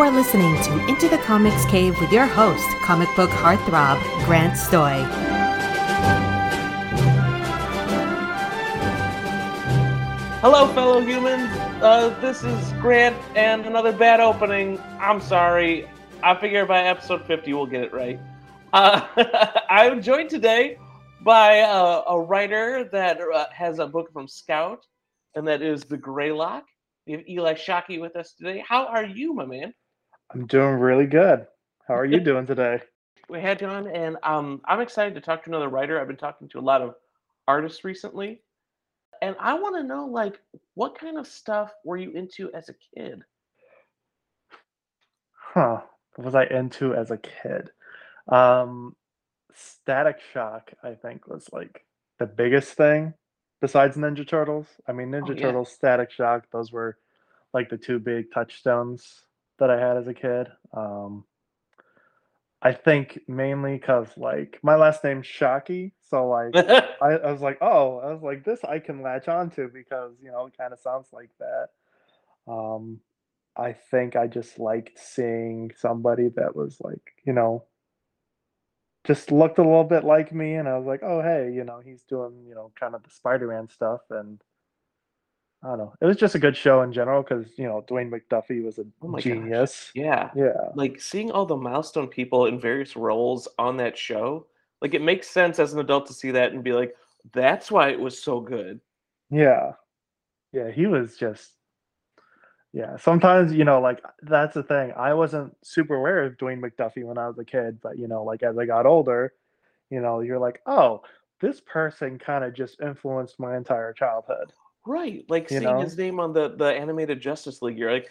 You 0.00 0.06
are 0.06 0.10
listening 0.12 0.56
to 0.62 0.88
Into 0.88 1.10
the 1.10 1.18
Comics 1.18 1.66
Cave 1.66 2.00
with 2.00 2.10
your 2.10 2.24
host, 2.24 2.66
comic 2.80 3.14
book 3.16 3.28
heartthrob, 3.28 4.00
Grant 4.24 4.54
Stoy. 4.54 5.04
Hello, 10.40 10.66
fellow 10.72 11.02
humans. 11.02 11.50
Uh, 11.82 12.18
this 12.22 12.42
is 12.42 12.72
Grant 12.80 13.14
and 13.36 13.66
another 13.66 13.92
bad 13.92 14.20
opening. 14.20 14.80
I'm 14.98 15.20
sorry. 15.20 15.86
I 16.22 16.34
figure 16.34 16.64
by 16.64 16.84
episode 16.84 17.26
50 17.26 17.52
we'll 17.52 17.66
get 17.66 17.82
it 17.82 17.92
right. 17.92 18.18
Uh, 18.72 19.06
I'm 19.68 20.00
joined 20.00 20.30
today 20.30 20.78
by 21.20 21.60
uh, 21.60 22.04
a 22.08 22.18
writer 22.18 22.88
that 22.90 23.20
uh, 23.20 23.44
has 23.52 23.80
a 23.80 23.86
book 23.86 24.10
from 24.14 24.28
Scout, 24.28 24.82
and 25.34 25.46
that 25.46 25.60
is 25.60 25.84
The 25.84 25.98
Greylock. 25.98 26.64
We 27.06 27.12
have 27.12 27.28
Eli 27.28 27.52
Shockey 27.52 28.00
with 28.00 28.16
us 28.16 28.32
today. 28.32 28.64
How 28.66 28.86
are 28.86 29.04
you, 29.04 29.34
my 29.34 29.44
man? 29.44 29.74
I'm 30.32 30.46
doing 30.46 30.74
really 30.74 31.06
good. 31.06 31.46
How 31.86 31.94
are 31.94 32.04
you 32.04 32.20
doing 32.24 32.46
today? 32.46 32.80
We 33.28 33.40
had 33.40 33.60
you 33.60 33.66
on, 33.68 33.88
and 33.88 34.16
um, 34.22 34.60
I'm 34.64 34.80
excited 34.80 35.14
to 35.14 35.20
talk 35.20 35.44
to 35.44 35.50
another 35.50 35.68
writer. 35.68 36.00
I've 36.00 36.06
been 36.08 36.16
talking 36.16 36.48
to 36.48 36.58
a 36.58 36.60
lot 36.60 36.82
of 36.82 36.94
artists 37.46 37.84
recently, 37.84 38.42
and 39.22 39.36
I 39.38 39.54
want 39.54 39.76
to 39.76 39.82
know, 39.82 40.06
like, 40.06 40.40
what 40.74 40.98
kind 40.98 41.18
of 41.18 41.26
stuff 41.26 41.72
were 41.84 41.96
you 41.96 42.12
into 42.12 42.52
as 42.52 42.68
a 42.68 42.74
kid? 42.94 43.22
Huh. 45.32 45.80
What 46.16 46.24
was 46.24 46.34
I 46.34 46.44
into 46.44 46.94
as 46.94 47.10
a 47.10 47.18
kid? 47.18 47.70
Um, 48.28 48.96
Static 49.54 50.18
Shock, 50.32 50.72
I 50.82 50.94
think, 50.94 51.26
was 51.28 51.48
like 51.52 51.84
the 52.18 52.26
biggest 52.26 52.72
thing 52.74 53.14
besides 53.60 53.96
Ninja 53.96 54.26
Turtles. 54.26 54.66
I 54.86 54.92
mean, 54.92 55.10
Ninja 55.10 55.30
Oh, 55.30 55.32
yeah. 55.32 55.42
Turtles, 55.42 55.72
Static 55.72 56.10
Shock, 56.10 56.46
those 56.52 56.72
were 56.72 56.98
like 57.52 57.68
the 57.68 57.78
two 57.78 57.98
big 57.98 58.32
touchstones 58.32 59.22
that 59.60 59.70
I 59.70 59.78
had 59.78 59.96
as 59.96 60.08
a 60.08 60.14
kid. 60.14 60.48
Um, 60.72 61.24
I 62.62 62.72
think 62.72 63.20
mainly 63.26 63.78
because 63.78 64.08
like 64.16 64.58
my 64.62 64.74
last 64.74 65.02
name's 65.02 65.26
Shockey, 65.26 65.92
so 66.10 66.28
like 66.28 66.56
I, 67.00 67.12
I 67.12 67.32
was 67.32 67.40
like, 67.40 67.58
oh, 67.62 67.98
I 67.98 68.12
was 68.12 68.22
like, 68.22 68.44
this 68.44 68.64
I 68.64 68.80
can 68.80 69.02
latch 69.02 69.28
onto 69.28 69.68
because 69.72 70.12
you 70.22 70.30
know 70.30 70.46
it 70.46 70.58
kind 70.58 70.72
of 70.72 70.80
sounds 70.80 71.08
like 71.12 71.30
that. 71.38 71.68
Um, 72.46 73.00
I 73.56 73.72
think 73.72 74.16
I 74.16 74.26
just 74.26 74.58
liked 74.58 74.98
seeing 74.98 75.70
somebody 75.76 76.28
that 76.36 76.54
was 76.54 76.78
like, 76.80 77.14
you 77.24 77.32
know, 77.32 77.64
just 79.04 79.32
looked 79.32 79.58
a 79.58 79.62
little 79.62 79.84
bit 79.84 80.04
like 80.04 80.32
me, 80.32 80.54
and 80.54 80.68
I 80.68 80.76
was 80.76 80.86
like, 80.86 81.02
oh, 81.02 81.22
hey, 81.22 81.50
you 81.52 81.64
know, 81.64 81.80
he's 81.84 82.02
doing, 82.02 82.44
you 82.46 82.54
know, 82.54 82.72
kind 82.78 82.94
of 82.94 83.02
the 83.02 83.10
Spider-Man 83.10 83.68
stuff, 83.68 84.00
and 84.10 84.40
I 85.62 85.68
don't 85.68 85.78
know, 85.78 85.94
it 86.00 86.06
was 86.06 86.16
just 86.16 86.34
a 86.34 86.38
good 86.38 86.56
show 86.56 86.82
in 86.82 86.92
general 86.92 87.22
because 87.22 87.46
you 87.58 87.64
know 87.64 87.84
Dwayne 87.88 88.10
McDuffie 88.10 88.64
was 88.64 88.78
a 88.78 88.84
Oh 89.02 89.08
my 89.08 89.18
gosh. 89.18 89.24
genius. 89.24 89.90
yeah. 89.94 90.30
Yeah, 90.34 90.68
like 90.74 91.00
seeing 91.00 91.30
all 91.30 91.46
the 91.46 91.56
milestone 91.56 92.08
people 92.08 92.46
in 92.46 92.58
various 92.60 92.96
roles 92.96 93.48
on 93.58 93.76
that 93.78 93.96
show 93.98 94.46
like 94.80 94.94
it 94.94 95.02
makes 95.02 95.28
sense 95.28 95.58
as 95.58 95.72
an 95.74 95.80
adult 95.80 96.06
to 96.06 96.14
see 96.14 96.30
that 96.30 96.52
and 96.52 96.64
be 96.64 96.72
like 96.72 96.94
that's 97.32 97.70
why 97.70 97.90
it 97.90 98.00
was 98.00 98.22
so 98.22 98.40
good 98.40 98.80
Yeah. 99.30 99.72
Yeah, 100.52 100.70
he 100.70 100.86
was 100.86 101.16
just 101.16 101.52
yeah, 102.72 102.96
sometimes, 102.96 103.52
you 103.52 103.64
know, 103.64 103.80
like 103.80 104.00
that's 104.22 104.54
the 104.54 104.62
thing. 104.62 104.92
I 104.96 105.12
wasn't 105.14 105.56
super 105.62 105.96
aware 105.96 106.22
of 106.24 106.36
Dwayne 106.36 106.60
McDuffie 106.60 107.04
when 107.04 107.18
I 107.18 107.26
was 107.26 107.38
a 107.38 107.44
kid, 107.44 107.80
but 107.82 107.98
you 107.98 108.06
know, 108.06 108.22
like 108.22 108.42
as 108.44 108.56
I 108.58 108.64
got 108.66 108.86
older, 108.86 109.32
you 109.90 110.00
know, 110.00 110.20
you're 110.20 110.38
like, 110.38 110.60
"Oh, 110.66 111.02
this 111.40 111.60
person 111.60 112.18
kind 112.18 112.44
of 112.44 112.54
just 112.54 112.80
influenced 112.80 113.40
my 113.40 113.56
entire 113.56 113.92
childhood." 113.92 114.52
Right 114.86 115.24
like 115.28 115.50
You 115.50 115.58
seeing 115.60 115.70
know? 115.70 115.80
his 115.80 115.96
name 115.98 116.18
on 116.20 116.32
the 116.32 116.54
the 116.56 116.64
animated 116.72 117.20
justice 117.20 117.60
league 117.62 117.78
you're 117.78 117.92
like 117.92 118.08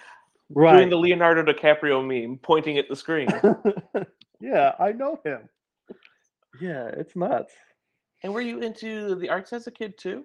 Right. 0.52 0.78
doing 0.78 0.90
the 0.90 0.98
leonardo 0.98 1.44
dicaprio 1.44 2.02
meme 2.06 2.38
pointing 2.42 2.78
at 2.80 2.88
the 2.90 2.96
screen 2.96 3.28
yeah, 4.40 4.74
I 4.80 4.92
know 4.94 5.20
him. 5.24 5.48
Yeah, 6.62 6.88
it's 6.88 7.16
nuts. 7.16 7.54
and 8.24 8.34
were 8.34 8.42
you 8.42 8.60
into 8.62 9.16
the 9.16 9.30
arts 9.30 9.54
as 9.54 9.68
a 9.68 9.72
kid 9.72 9.98
too 9.98 10.24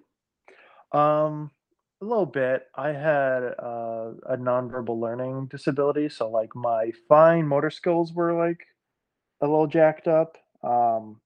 Um, 0.93 1.50
a 2.00 2.04
little 2.04 2.27
bit. 2.27 2.62
I 2.75 2.88
had 2.88 3.43
uh, 3.59 4.12
a 4.28 4.37
nonverbal 4.37 4.99
learning 5.00 5.47
disability, 5.47 6.09
so 6.09 6.31
like 6.31 6.54
my 6.54 6.93
fine 7.09 7.47
motor 7.47 7.71
skills 7.71 8.12
were 8.12 8.33
like 8.33 8.60
a 9.41 9.47
little 9.47 9.66
jacked 9.66 10.06
up. 10.09 10.37
Um, 10.62 11.21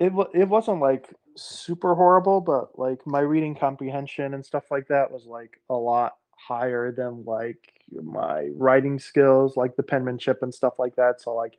it 0.00 0.12
wa- 0.12 0.30
it 0.34 0.48
wasn't 0.48 0.80
like 0.80 1.08
super 1.36 1.94
horrible, 1.94 2.40
but 2.40 2.78
like 2.78 3.06
my 3.06 3.20
reading 3.20 3.54
comprehension 3.54 4.34
and 4.34 4.44
stuff 4.44 4.64
like 4.70 4.88
that 4.88 5.10
was 5.10 5.26
like 5.26 5.60
a 5.70 5.74
lot 5.74 6.16
higher 6.36 6.92
than 6.92 7.24
like 7.24 7.72
my 7.90 8.48
writing 8.54 8.98
skills, 8.98 9.56
like 9.56 9.76
the 9.76 9.82
penmanship 9.82 10.42
and 10.42 10.54
stuff 10.54 10.78
like 10.78 10.96
that. 10.96 11.20
So 11.20 11.34
like 11.34 11.58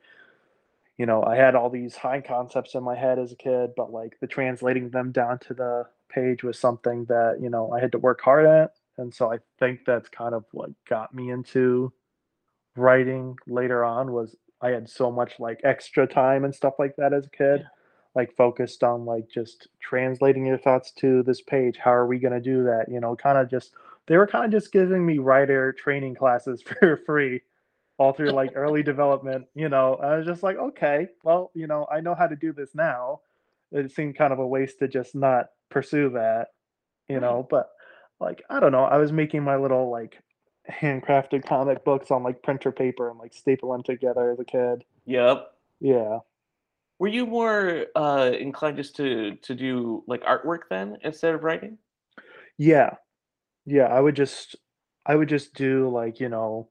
you 0.98 1.06
know, 1.06 1.24
I 1.24 1.36
had 1.36 1.56
all 1.56 1.70
these 1.70 1.96
high 1.96 2.22
concepts 2.22 2.74
in 2.74 2.84
my 2.84 2.96
head 2.96 3.20
as 3.20 3.32
a 3.32 3.36
kid, 3.36 3.72
but 3.78 3.92
like 3.92 4.18
the 4.20 4.28
translating 4.28 4.90
them 4.90 5.12
down 5.12 5.40
to 5.40 5.54
the 5.54 5.86
page 6.10 6.44
was 6.44 6.58
something 6.58 7.06
that, 7.06 7.38
you 7.40 7.50
know, 7.50 7.72
I 7.72 7.80
had 7.80 7.92
to 7.92 8.00
work 8.00 8.22
hard 8.22 8.46
at. 8.48 8.72
And 8.98 9.14
so 9.14 9.32
I 9.32 9.38
think 9.60 9.82
that's 9.86 10.10
kind 10.10 10.34
of 10.34 10.44
what 10.52 10.72
got 10.90 11.14
me 11.14 11.30
into 11.30 11.94
writing 12.76 13.36
later 13.48 13.84
on 13.84 14.12
was 14.12 14.36
I 14.62 14.70
had 14.70 14.90
so 14.90 15.12
much 15.12 15.40
like 15.40 15.60
extra 15.64 16.08
time 16.08 16.44
and 16.46 16.54
stuff 16.54 16.74
like 16.80 16.96
that 16.98 17.14
as 17.14 17.28
a 17.28 17.30
kid, 17.30 17.62
Yeah. 17.62 17.68
Like 18.18 18.36
focused 18.36 18.84
on 18.84 19.06
like 19.06 19.30
just 19.30 19.70
translating 19.80 20.46
your 20.46 20.58
thoughts 20.58 20.92
to 20.92 21.24
this 21.24 21.40
page. 21.42 21.78
How 21.78 21.94
are 21.94 22.08
we 22.08 22.20
going 22.20 22.34
to 22.34 22.42
do 22.42 22.64
that? 22.66 22.88
You 22.90 23.00
know, 23.00 23.16
kind 23.16 23.38
of 23.38 23.50
just 23.50 23.72
they 24.08 24.18
were 24.18 24.28
kind 24.28 24.46
of 24.46 24.52
just 24.52 24.74
giving 24.74 25.06
me 25.06 25.20
writer 25.20 25.72
training 25.72 26.16
classes 26.16 26.62
for 26.82 26.98
free 27.06 27.42
all 27.98 28.14
through 28.14 28.32
like 28.32 28.52
early 28.56 28.84
development, 28.84 29.48
you 29.56 29.70
know, 29.70 29.96
I 29.96 30.18
was 30.18 30.26
just 30.26 30.44
like, 30.44 30.58
okay, 30.58 31.08
well, 31.24 31.52
you 31.56 31.68
know, 31.68 31.88
I 31.92 32.00
know 32.00 32.14
how 32.14 32.28
to 32.28 32.36
do 32.36 32.54
this 32.54 32.76
now. 32.76 33.22
It 33.72 33.92
seemed 33.92 34.16
kind 34.18 34.32
of 34.32 34.40
a 34.40 34.48
waste 34.48 34.80
to 34.80 34.88
just 34.88 35.16
not 35.16 35.48
pursue 35.70 36.10
that, 36.12 36.50
you 37.10 37.16
Right. 37.16 37.22
know, 37.24 37.40
mm-hmm. 37.40 37.48
but 37.50 37.72
like, 38.20 38.44
I 38.50 38.60
don't 38.60 38.72
know, 38.72 38.84
I 38.84 38.98
was 38.98 39.12
making 39.12 39.44
my 39.44 39.56
little 39.58 39.90
like 39.90 40.20
handcrafted 40.70 41.46
comic 41.46 41.84
books 41.84 42.12
on 42.12 42.24
like 42.24 42.44
printer 42.44 42.72
paper 42.72 43.10
and 43.10 43.18
like 43.18 43.34
staple 43.34 43.72
them 43.72 43.84
together 43.84 44.32
as 44.32 44.40
a 44.40 44.46
kid. 44.46 44.84
yep 45.06 45.54
Yeah. 45.80 46.20
Were 47.00 47.08
you 47.08 47.26
more 47.26 47.86
uh 47.96 48.32
inclined 48.40 48.78
just 48.78 48.96
to 48.96 49.36
to 49.38 49.56
do 49.56 50.04
like 50.08 50.24
artwork 50.24 50.62
then 50.70 50.98
instead 51.04 51.34
of 51.36 51.44
writing 51.44 51.78
Yeah. 52.58 52.96
Yeah, 53.66 53.88
I 53.88 54.00
would 54.02 54.16
just 54.16 54.56
I 55.06 55.16
would 55.16 55.30
just 55.30 55.56
do 55.56 55.90
like, 55.90 56.20
you 56.20 56.30
know, 56.30 56.70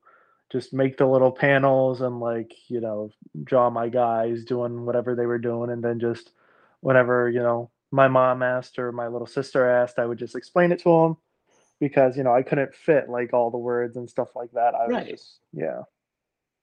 just 0.52 0.74
make 0.74 0.98
the 0.98 1.06
little 1.06 1.32
panels 1.32 2.00
and 2.02 2.20
like, 2.20 2.52
you 2.68 2.80
know, 2.80 3.10
draw 3.44 3.70
my 3.70 3.88
guys 3.88 4.44
doing 4.44 4.86
whatever 4.86 5.14
they 5.16 5.26
were 5.26 5.38
doing 5.38 5.70
and 5.70 5.84
then 5.84 6.00
just 6.00 6.32
whenever, 6.80 7.30
you 7.30 7.40
know, 7.40 7.70
my 7.92 8.08
mom 8.08 8.42
asked 8.42 8.78
or 8.78 8.92
my 8.92 9.08
little 9.08 9.26
sister 9.26 9.68
asked, 9.68 9.98
I 9.98 10.06
would 10.06 10.18
just 10.18 10.36
explain 10.36 10.72
it 10.72 10.80
to 10.80 10.90
them 10.90 11.16
because, 11.80 12.16
you 12.16 12.24
know, 12.24 12.34
I 12.34 12.42
couldn't 12.42 12.74
fit 12.74 13.08
like 13.10 13.32
all 13.34 13.50
the 13.50 13.58
words 13.58 13.96
and 13.96 14.10
stuff 14.10 14.36
like 14.36 14.52
that. 14.52 14.74
I 14.74 14.88
was 14.88 14.94
Right. 14.94 15.10
just 15.10 15.40
yeah, 15.52 15.82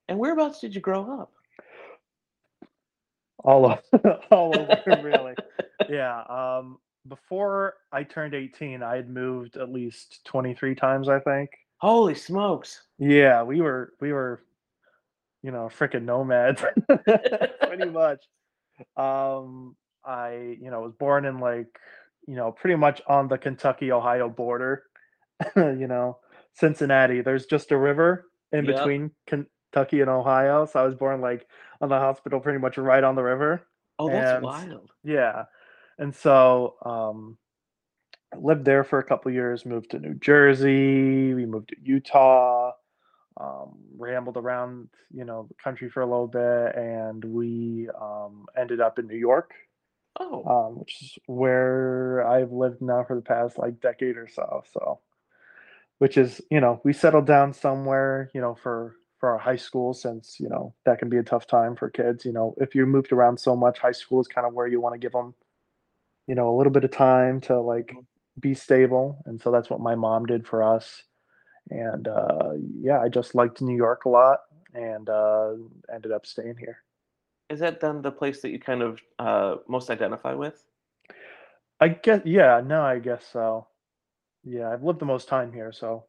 and 0.07 0.19
whereabouts 0.19 0.59
did 0.61 0.75
you 0.75 0.81
grow 0.81 1.21
up 1.21 1.33
all 3.43 3.71
of 3.71 3.79
all 4.31 4.55
over 4.85 5.01
really. 5.01 5.35
Yeah, 5.87 6.21
um 6.29 6.77
before 7.07 7.75
I 7.91 8.03
turned 8.03 8.33
18, 8.33 8.81
I 8.81 8.95
had 8.95 9.09
moved 9.09 9.57
at 9.57 9.69
least 9.71 10.21
23 10.25 10.75
times, 10.75 11.09
I 11.09 11.19
think. 11.19 11.49
holy 11.77 12.15
smokes 12.15 12.83
Yeah, 12.97 13.43
we 13.43 13.61
were 13.61 13.93
we 13.99 14.13
were, 14.13 14.41
you 15.41 15.51
know, 15.51 15.69
freaking 15.69 16.03
nomads, 16.03 16.63
pretty 17.67 17.89
much. 17.89 18.23
Um, 18.97 19.75
I, 20.05 20.57
you 20.61 20.71
know, 20.71 20.81
was 20.81 20.93
born 20.93 21.25
in 21.25 21.39
like, 21.39 21.67
you 22.27 22.35
know, 22.35 22.51
pretty 22.51 22.75
much 22.75 23.01
on 23.07 23.27
the 23.27 23.37
Kentucky 23.37 23.91
Ohio 23.91 24.29
border. 24.29 24.83
you 25.55 25.87
know, 25.87 26.19
Cincinnati. 26.53 27.21
There's 27.21 27.45
just 27.45 27.71
a 27.71 27.77
river 27.77 28.25
in 28.51 28.65
Yep. 28.65 28.75
between 28.75 29.11
Kentucky 29.27 30.01
and 30.01 30.09
Ohio, 30.09 30.65
so 30.65 30.81
I 30.81 30.85
was 30.85 30.95
born 30.95 31.21
like 31.21 31.47
on 31.83 31.89
the 31.89 31.99
hospital, 31.99 32.39
pretty 32.39 32.59
much 32.59 32.77
right 32.77 33.03
on 33.03 33.15
the 33.15 33.23
river. 33.23 33.61
oh 33.99 34.09
that's 34.09 34.31
And- 34.37 34.43
wild 34.43 34.89
Yeah. 35.03 35.45
And 35.99 36.15
so 36.15 36.75
um 36.83 37.37
lived 38.35 38.65
there 38.65 38.83
for 38.83 38.97
a 38.97 39.03
couple 39.03 39.31
years, 39.31 39.65
moved 39.65 39.91
to 39.91 39.99
New 39.99 40.15
Jersey, 40.15 41.33
we 41.35 41.45
moved 41.45 41.69
to 41.69 41.75
Utah, 41.83 42.71
um, 43.39 43.77
rambled 43.97 44.37
around, 44.37 44.89
you 45.11 45.23
know, 45.23 45.45
the 45.47 45.53
country 45.63 45.89
for 45.89 46.01
a 46.01 46.05
little 46.07 46.27
bit, 46.27 46.75
and 46.75 47.23
we 47.23 47.89
um, 47.99 48.45
ended 48.57 48.81
up 48.81 48.97
in 48.97 49.05
New 49.07 49.17
York, 49.17 49.51
oh 50.19 50.43
um, 50.45 50.79
which 50.79 51.01
is 51.03 51.17
where 51.27 52.25
I've 52.27 52.51
lived 52.51 52.81
now 52.81 53.03
for 53.03 53.15
the 53.15 53.21
past 53.21 53.59
like 53.59 53.79
decade 53.81 54.17
or 54.17 54.27
so. 54.27 54.63
So, 54.73 54.99
which 55.99 56.17
is, 56.17 56.41
you 56.49 56.59
know, 56.59 56.81
we 56.83 56.93
settled 56.93 57.27
down 57.27 57.53
somewhere, 57.53 58.31
you 58.33 58.41
know, 58.41 58.55
for 58.55 58.95
for 59.23 59.31
our 59.31 59.37
high 59.37 59.55
school 59.55 59.93
since 59.93 60.37
you 60.37 60.49
know 60.49 60.73
that 60.83 60.99
can 60.99 61.07
be 61.07 61.15
a 61.15 61.23
tough 61.23 61.47
time 61.47 61.77
for 61.77 61.89
kids. 61.89 62.25
You 62.25 62.33
know, 62.33 62.53
if 62.57 62.75
you 62.75 62.85
moved 62.85 63.13
around 63.13 63.39
so 63.39 63.55
much, 63.55 63.79
high 63.79 63.93
school 63.93 64.19
is 64.19 64.27
kind 64.27 64.45
of 64.45 64.53
where 64.53 64.67
you 64.67 64.81
want 64.81 64.95
to 64.95 64.99
give 64.99 65.13
them, 65.13 65.33
you 66.27 66.35
know, 66.35 66.53
a 66.53 66.57
little 66.57 66.73
bit 66.73 66.83
of 66.83 66.91
time 66.91 67.39
to 67.47 67.57
like 67.61 67.95
be 68.37 68.53
stable, 68.53 69.23
and 69.25 69.41
so 69.41 69.49
that's 69.49 69.69
what 69.69 69.79
my 69.79 69.95
mom 69.95 70.25
did 70.25 70.45
for 70.45 70.61
us. 70.61 71.03
and 71.69 72.09
uh, 72.09 72.49
yeah, 72.81 72.99
I 72.99 73.07
just 73.07 73.33
liked 73.33 73.61
New 73.61 73.77
York 73.77 74.03
a 74.03 74.09
lot, 74.09 74.39
and 74.73 75.09
uh, 75.09 75.53
ended 75.89 76.11
up 76.11 76.25
staying 76.25 76.57
here. 76.59 76.79
Is 77.49 77.61
that 77.61 77.79
then 77.79 78.01
the 78.01 78.11
place 78.11 78.41
that 78.41 78.49
you 78.49 78.59
kind 78.59 78.81
of 78.81 78.99
uh, 79.19 79.55
most 79.69 79.89
identify 79.89 80.33
with? 80.33 80.61
I 81.79 81.87
guess 81.87 82.23
yeah, 82.25 82.59
no, 82.59 82.81
I 82.81 82.99
guess 82.99 83.25
so. 83.31 83.67
Yeah, 84.43 84.69
I've 84.69 84.83
lived 84.83 84.99
the 84.99 85.05
most 85.05 85.29
time 85.29 85.53
here, 85.53 85.71
so 85.71 86.07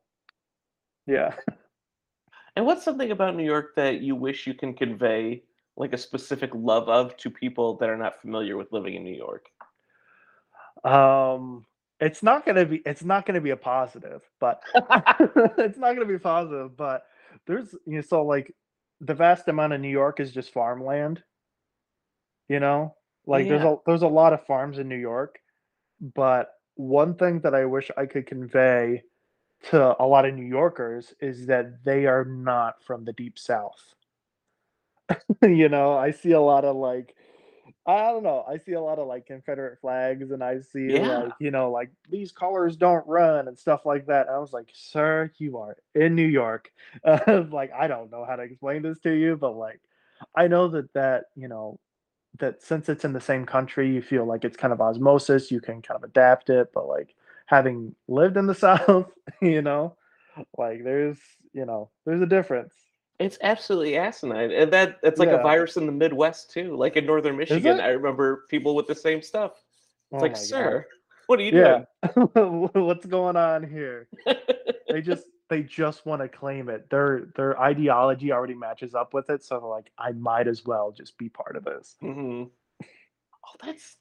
yeah. 1.06 1.36
And 2.56 2.66
what's 2.66 2.84
something 2.84 3.10
about 3.10 3.36
New 3.36 3.44
York 3.44 3.74
that 3.76 4.00
you 4.00 4.14
wish 4.14 4.46
you 4.46 4.54
can 4.54 4.74
convey 4.74 5.42
like 5.76 5.92
a 5.92 5.98
specific 5.98 6.50
love 6.54 6.88
of 6.88 7.16
to 7.16 7.30
people 7.30 7.76
that 7.78 7.88
are 7.88 7.96
not 7.96 8.20
familiar 8.20 8.56
with 8.56 8.72
living 8.72 8.94
in 8.94 9.02
New 9.04 9.14
York? 9.14 9.46
Um, 10.84 11.64
it's 12.00 12.22
not 12.22 12.46
gonna 12.46 12.66
be 12.66 12.82
it's 12.86 13.04
not 13.04 13.26
gonna 13.26 13.40
be 13.40 13.50
a 13.50 13.56
positive, 13.56 14.22
but 14.38 14.62
it's 15.58 15.78
not 15.78 15.94
gonna 15.94 16.04
be 16.04 16.18
positive, 16.18 16.76
but 16.76 17.04
there's 17.46 17.74
you 17.86 17.96
know, 17.96 18.00
so 18.02 18.24
like 18.24 18.54
the 19.00 19.14
vast 19.14 19.48
amount 19.48 19.72
of 19.72 19.80
New 19.80 19.88
York 19.88 20.20
is 20.20 20.32
just 20.32 20.52
farmland. 20.52 21.22
You 22.48 22.60
know? 22.60 22.94
Like 23.26 23.48
there's 23.48 23.64
a 23.64 23.76
there's 23.86 24.02
a 24.02 24.08
lot 24.08 24.32
of 24.32 24.44
farms 24.46 24.78
in 24.78 24.88
New 24.88 24.98
York, 24.98 25.38
but 26.14 26.50
one 26.74 27.14
thing 27.14 27.40
that 27.40 27.54
I 27.54 27.64
wish 27.64 27.90
I 27.96 28.06
could 28.06 28.26
convey 28.26 29.02
to 29.70 30.00
a 30.02 30.06
lot 30.06 30.26
of 30.26 30.34
New 30.34 30.46
Yorkers 30.46 31.14
is 31.20 31.46
that 31.46 31.84
they 31.84 32.06
are 32.06 32.24
not 32.24 32.82
from 32.84 33.04
the 33.04 33.12
deep 33.12 33.38
south. 33.38 33.94
you 35.42 35.68
know, 35.68 35.96
I 35.96 36.10
see 36.10 36.32
a 36.32 36.40
lot 36.40 36.64
of 36.64 36.76
like 36.76 37.14
I 37.86 38.10
don't 38.12 38.22
know. 38.22 38.44
I 38.48 38.58
see 38.58 38.72
a 38.72 38.80
lot 38.80 38.98
of 38.98 39.08
like 39.08 39.26
Confederate 39.26 39.80
flags 39.80 40.30
and 40.32 40.42
I 40.44 40.60
see 40.60 40.90
Yeah. 40.90 41.00
like, 41.00 41.32
you 41.40 41.50
know, 41.50 41.70
like 41.70 41.90
these 42.10 42.32
colors 42.32 42.76
don't 42.76 43.06
run 43.06 43.48
and 43.48 43.58
stuff 43.58 43.86
like 43.86 44.06
that. 44.06 44.28
I 44.28 44.38
was 44.38 44.52
like, 44.54 44.70
sir, 44.74 45.32
you 45.38 45.58
are 45.58 45.76
in 45.94 46.14
New 46.14 46.26
York. 46.26 46.72
Uh, 47.04 47.44
like, 47.52 47.72
I 47.72 47.88
don't 47.88 48.10
know 48.10 48.24
how 48.26 48.36
to 48.36 48.42
explain 48.42 48.82
this 48.82 49.00
to 49.00 49.12
you, 49.12 49.36
but 49.36 49.52
like, 49.56 49.80
I 50.36 50.48
know 50.48 50.68
that 50.68 50.92
that, 50.94 51.26
you 51.36 51.48
know, 51.48 51.78
that 52.38 52.62
since 52.62 52.88
it's 52.88 53.04
in 53.04 53.12
the 53.12 53.20
same 53.20 53.46
country, 53.46 53.92
you 53.92 54.02
feel 54.02 54.24
like 54.26 54.44
it's 54.44 54.56
kind 54.56 54.72
of 54.72 54.80
osmosis, 54.80 55.50
you 55.50 55.60
can 55.60 55.82
kind 55.82 55.96
of 55.96 56.04
adapt 56.04 56.50
it. 56.50 56.70
But 56.74 56.88
like 56.88 57.14
having 57.46 57.94
lived 58.08 58.36
in 58.36 58.46
the 58.46 58.54
South, 58.66 59.10
you 59.40 59.62
know, 59.62 59.96
like 60.58 60.84
there's, 60.84 61.18
you 61.52 61.64
know, 61.64 61.90
there's 62.04 62.22
a 62.22 62.26
difference. 62.26 62.74
It's 63.20 63.38
absolutely 63.42 63.96
asinine. 63.96 64.50
And 64.50 64.72
that 64.72 64.98
it's 65.04 65.20
like 65.20 65.28
a 65.28 65.38
virus 65.38 65.76
in 65.76 65.86
the 65.86 65.92
Midwest 65.92 66.50
too. 66.50 66.76
Like 66.76 66.96
in 66.96 67.06
northern 67.06 67.36
Michigan. 67.36 67.78
I 67.80 67.88
remember 67.88 68.44
people 68.48 68.74
with 68.74 68.88
the 68.88 68.94
same 68.94 69.22
stuff. 69.22 69.52
It's 70.10 70.14
Oh 70.14 70.18
like, 70.18 70.32
my 70.32 70.38
God. 70.38 70.44
sir, 70.44 70.86
what 71.26 71.38
are 71.38 71.42
you 71.42 71.56
Yeah. 71.56 71.84
What's 72.34 73.06
going 73.06 73.36
on 73.36 73.68
here? 73.68 74.08
they 74.88 75.00
just 75.00 75.26
they 75.48 75.62
just 75.62 76.06
want 76.06 76.22
to 76.22 76.28
claim 76.28 76.68
it. 76.68 76.90
Their 76.90 77.28
their 77.36 77.60
ideology 77.60 78.32
already 78.32 78.54
matches 78.54 78.94
up 78.94 79.14
with 79.14 79.30
it, 79.30 79.44
so 79.44 79.60
they're 79.60 79.68
like, 79.68 79.90
I 79.96 80.12
might 80.12 80.48
as 80.48 80.64
well 80.64 80.90
just 80.90 81.16
be 81.16 81.28
part 81.28 81.54
of 81.56 81.64
this. 81.64 81.96
Mm-hmm. 82.02 82.44
Oh, 82.82 83.56
that's 83.62 83.96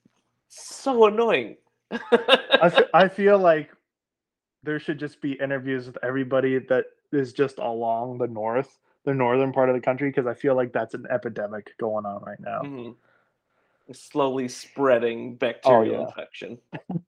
so 0.47 1.05
annoying. 1.05 1.57
I 2.93 3.07
feel 3.07 3.37
like 3.37 3.71
there 4.63 4.79
should 4.79 4.99
just 4.99 5.21
be 5.21 5.33
interviews 5.33 5.87
with 5.87 5.97
everybody 6.03 6.59
that 6.59 6.85
is 7.11 7.33
just 7.33 7.59
along 7.59 8.17
the 8.17 8.27
north, 8.27 8.79
the 9.05 9.13
northern 9.13 9.51
part 9.51 9.69
of 9.69 9.75
the 9.75 9.81
country, 9.81 10.09
because 10.09 10.27
I 10.27 10.33
feel 10.33 10.55
like 10.55 10.71
that's 10.71 10.93
an 10.93 11.05
epidemic 11.09 11.77
going 11.77 12.05
on 12.05 12.23
right 12.23 12.39
now. 12.39 12.61
Mhm. 12.61 12.95
Slowly 13.91 14.47
spreading 14.47 15.35
bacterial 15.35 15.95
Oh, 15.95 15.99
yeah. 15.99 16.07
infection. 16.07 16.57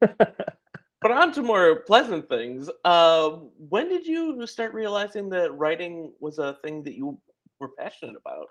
But 1.02 1.12
on 1.12 1.32
to 1.34 1.44
more 1.44 1.82
pleasant 1.82 2.28
things. 2.28 2.68
Uh, 2.84 3.30
when 3.70 3.90
did 3.90 4.08
you 4.08 4.48
start 4.48 4.74
realizing 4.74 5.30
that 5.30 5.56
writing 5.56 6.12
was 6.20 6.40
a 6.40 6.56
thing 6.64 6.82
that 6.82 6.96
you 6.96 7.20
were 7.60 7.70
passionate 7.78 8.16
about? 8.16 8.48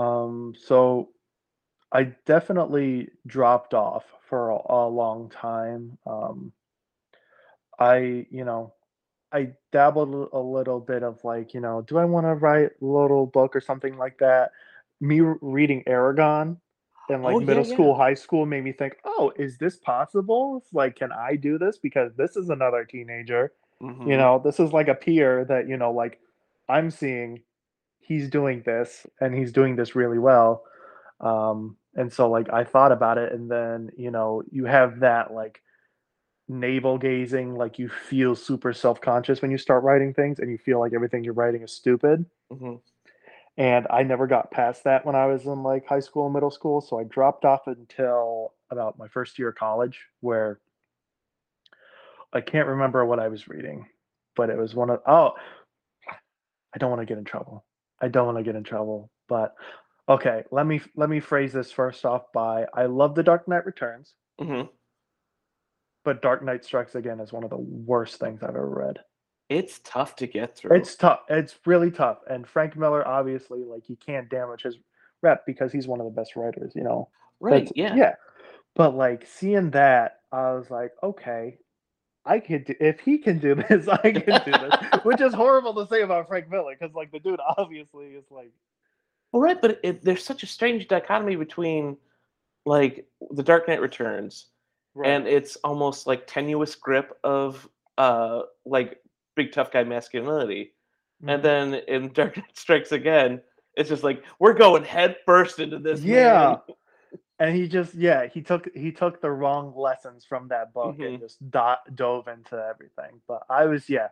Um, 0.00 0.54
so 0.56 1.08
I 1.92 2.14
definitely 2.26 3.10
dropped 3.26 3.74
off 3.74 4.04
for 4.28 4.50
a, 4.50 4.72
a 4.74 4.88
long 4.88 5.30
time. 5.30 5.98
Um, 6.06 6.52
I, 7.78 8.26
you 8.30 8.44
know, 8.44 8.74
I 9.32 9.52
dabbled 9.72 10.30
a 10.32 10.38
little 10.38 10.80
bit 10.80 11.02
of 11.02 11.22
like, 11.24 11.54
you 11.54 11.60
know, 11.60 11.82
do 11.82 11.98
I 11.98 12.04
want 12.04 12.26
to 12.26 12.34
write 12.34 12.70
a 12.80 12.84
little 12.84 13.26
book 13.26 13.56
or 13.56 13.60
something 13.60 13.96
like 13.98 14.18
that? 14.18 14.52
Me 15.00 15.20
r- 15.20 15.38
reading 15.40 15.82
Eragon 15.88 16.56
in 17.08 17.22
like 17.22 17.36
Oh, 17.36 17.40
yeah, 17.40 17.46
middle 17.46 17.64
yeah. 17.64 17.72
school, 17.72 17.94
high 17.94 18.14
school 18.14 18.46
made 18.46 18.64
me 18.64 18.72
think, 18.72 18.96
oh, 19.04 19.32
is 19.36 19.58
this 19.58 19.76
possible? 19.76 20.58
It's 20.62 20.72
like, 20.72 20.96
can 20.96 21.12
I 21.12 21.36
do 21.36 21.58
this? 21.58 21.78
Because 21.78 22.14
this 22.16 22.36
is 22.36 22.48
another 22.50 22.84
teenager 22.84 23.52
you 24.04 24.16
Mhm. 24.16 24.18
know 24.18 24.40
this 24.44 24.60
is 24.60 24.72
like 24.72 24.88
a 24.88 24.94
peer 24.94 25.44
that 25.46 25.68
you 25.68 25.76
know 25.76 25.90
like 25.90 26.20
i'm 26.68 26.90
seeing 26.90 27.40
he's 28.00 28.28
doing 28.28 28.62
this 28.66 29.06
and 29.20 29.34
he's 29.34 29.52
doing 29.52 29.76
this 29.76 29.96
really 29.96 30.18
well 30.18 30.64
um 31.20 31.76
and 31.94 32.12
so 32.12 32.28
like 32.28 32.52
i 32.52 32.64
thought 32.64 32.92
about 32.92 33.18
it 33.18 33.32
and 33.32 33.50
then 33.50 33.90
you 33.96 34.10
know 34.10 34.42
you 34.50 34.64
have 34.64 35.00
that 35.00 35.32
like 35.32 35.62
navel 36.48 36.98
gazing 36.98 37.54
like 37.54 37.78
you 37.78 37.88
feel 37.88 38.34
super 38.36 38.72
self-conscious 38.72 39.40
when 39.40 39.50
you 39.50 39.56
start 39.58 39.82
writing 39.82 40.12
things 40.12 40.38
and 40.38 40.50
you 40.50 40.58
feel 40.58 40.78
like 40.78 40.92
everything 40.92 41.24
you're 41.24 41.32
writing 41.32 41.62
is 41.62 41.72
stupid 41.72 42.24
Mhm. 42.52 42.80
and 43.56 43.86
i 43.88 44.02
never 44.02 44.26
got 44.26 44.50
past 44.50 44.84
that 44.84 45.06
when 45.06 45.14
i 45.14 45.24
was 45.26 45.46
in 45.46 45.62
like 45.62 45.86
high 45.86 46.00
school 46.00 46.26
and 46.26 46.34
middle 46.34 46.50
school 46.50 46.80
so 46.82 46.98
i 46.98 47.04
dropped 47.04 47.44
off 47.46 47.66
until 47.66 48.52
about 48.70 48.98
my 48.98 49.08
first 49.08 49.38
year 49.38 49.48
of 49.50 49.54
college 49.54 50.00
where 50.20 50.60
i 52.32 52.40
can't 52.40 52.68
remember 52.68 53.06
what 53.06 53.20
i 53.20 53.28
was 53.28 53.48
reading 53.48 53.86
but 54.36 54.50
it 54.50 54.58
was 54.58 54.74
one 54.74 54.90
of 54.90 55.00
oh 55.06 55.32
i 56.74 56.78
don't 56.78 56.90
want 56.90 57.00
to 57.00 57.06
get 57.06 57.16
in 57.18 57.24
trouble 57.24 57.64
i 58.02 58.08
don't 58.08 58.26
want 58.26 58.36
to 58.36 58.44
get 58.44 58.56
in 58.56 58.64
trouble 58.64 59.10
but 59.28 59.54
okay 60.08 60.42
let 60.50 60.66
me 60.66 60.80
let 60.96 61.08
me 61.08 61.20
phrase 61.20 61.52
this 61.52 61.72
first 61.72 62.04
off 62.04 62.30
by 62.32 62.66
i 62.74 62.84
love 62.86 63.14
the 63.14 63.22
dark 63.22 63.46
knight 63.48 63.64
returns 63.66 64.14
Mhm. 64.40 64.68
but 66.04 66.20
dark 66.22 66.42
knight 66.42 66.64
strikes 66.64 66.94
again 66.94 67.20
is 67.20 67.32
one 67.32 67.44
of 67.44 67.50
the 67.50 67.56
worst 67.58 68.18
things 68.20 68.42
i've 68.42 68.50
ever 68.50 68.68
read 68.68 68.98
It's 69.48 69.80
tough 69.84 70.16
to 70.16 70.26
get 70.26 70.56
through. 70.56 70.76
It's 70.76 70.96
tough. 70.96 71.20
It's 71.28 71.54
really 71.66 71.90
tough. 71.90 72.18
And 72.30 72.46
Frank 72.48 72.76
Miller, 72.76 73.06
obviously, 73.06 73.62
like 73.62 73.84
he 73.84 73.94
can't 73.94 74.28
damage 74.30 74.62
his 74.62 74.78
rep 75.22 75.44
because 75.44 75.70
he's 75.70 75.86
one 75.86 76.00
of 76.00 76.06
the 76.06 76.18
best 76.18 76.34
writers. 76.34 76.72
You 76.74 76.82
know. 76.82 77.08
right. 77.40 77.66
That's- 77.66 77.72
Yeah. 77.76 77.94
Yeah. 77.94 78.14
But 78.74 78.96
like 78.96 79.26
seeing 79.26 79.70
that, 79.72 80.20
I 80.32 80.52
was 80.54 80.70
like, 80.70 80.92
okay, 81.02 81.58
I 82.24 82.40
could 82.40 82.64
do 82.64 82.74
if 82.80 83.00
he 83.00 83.18
can 83.18 83.38
do 83.38 83.54
this, 83.68 83.86
I 83.86 83.98
can 83.98 84.14
do 84.44 84.50
this. 84.50 84.74
Which 85.04 85.20
is 85.20 85.34
horrible 85.34 85.74
to 85.74 85.86
say 85.92 86.00
about 86.00 86.26
Frank 86.26 86.48
Miller 86.50 86.74
because 86.74 86.94
like 86.94 87.12
the 87.12 87.20
dude 87.20 87.38
obviously 87.58 88.06
is 88.16 88.24
like 88.30 88.50
Well, 89.34 89.42
right, 89.42 89.60
but 89.60 89.80
it, 89.82 90.00
there's 90.04 90.24
such 90.24 90.44
a 90.44 90.46
strange 90.46 90.86
dichotomy 90.86 91.34
between 91.34 91.96
like 92.64 93.04
the 93.32 93.42
Dark 93.42 93.66
Knight 93.66 93.80
Returns 93.80 94.46
and 95.04 95.26
it's 95.26 95.56
almost 95.64 96.06
like 96.06 96.24
tenuous 96.28 96.76
grip 96.76 97.18
of 97.24 97.68
uh 97.98 98.42
like 98.64 99.00
big 99.34 99.50
tough 99.50 99.72
guy 99.72 99.82
masculinity, 99.82 100.72
Mhm. 101.20 101.34
and 101.34 101.42
then 101.42 101.74
in 101.88 102.12
Dark 102.12 102.36
Knight 102.36 102.56
Strikes 102.56 102.92
Again, 102.92 103.40
it's 103.76 103.88
just 103.88 104.04
like 104.04 104.22
we're 104.38 104.54
going 104.54 104.84
head 104.84 105.16
first 105.26 105.58
into 105.58 105.80
this. 105.80 106.00
Yeah. 106.00 106.58
man." 106.68 106.76
and 107.40 107.56
he 107.56 107.66
just 107.66 107.92
yeah 107.96 108.28
he 108.28 108.40
took 108.40 108.68
he 108.76 108.92
took 108.92 109.20
the 109.20 109.28
wrong 109.32 109.74
lessons 109.76 110.24
from 110.24 110.46
that 110.46 110.72
book 110.72 110.96
Mhm. 110.96 111.08
and 111.08 111.18
just 111.18 111.38
do- 111.50 111.90
dove 111.96 112.28
into 112.28 112.54
everything 112.56 113.20
but 113.26 113.42
i 113.50 113.64
was 113.64 113.90
yeah 113.90 114.06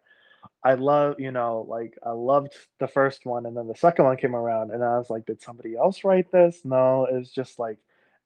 i 0.64 0.74
love 0.74 1.18
you 1.18 1.30
know 1.30 1.64
like 1.68 1.94
i 2.04 2.10
loved 2.10 2.54
the 2.78 2.88
first 2.88 3.26
one 3.26 3.46
and 3.46 3.56
then 3.56 3.66
the 3.68 3.74
second 3.74 4.04
one 4.04 4.16
came 4.16 4.34
around 4.34 4.70
and 4.70 4.82
i 4.82 4.98
was 4.98 5.10
like 5.10 5.26
did 5.26 5.40
somebody 5.40 5.76
else 5.76 6.04
write 6.04 6.30
this? 6.32 6.60
No 6.64 7.06
it 7.06 7.14
was 7.14 7.30
just 7.30 7.58
like 7.58 7.78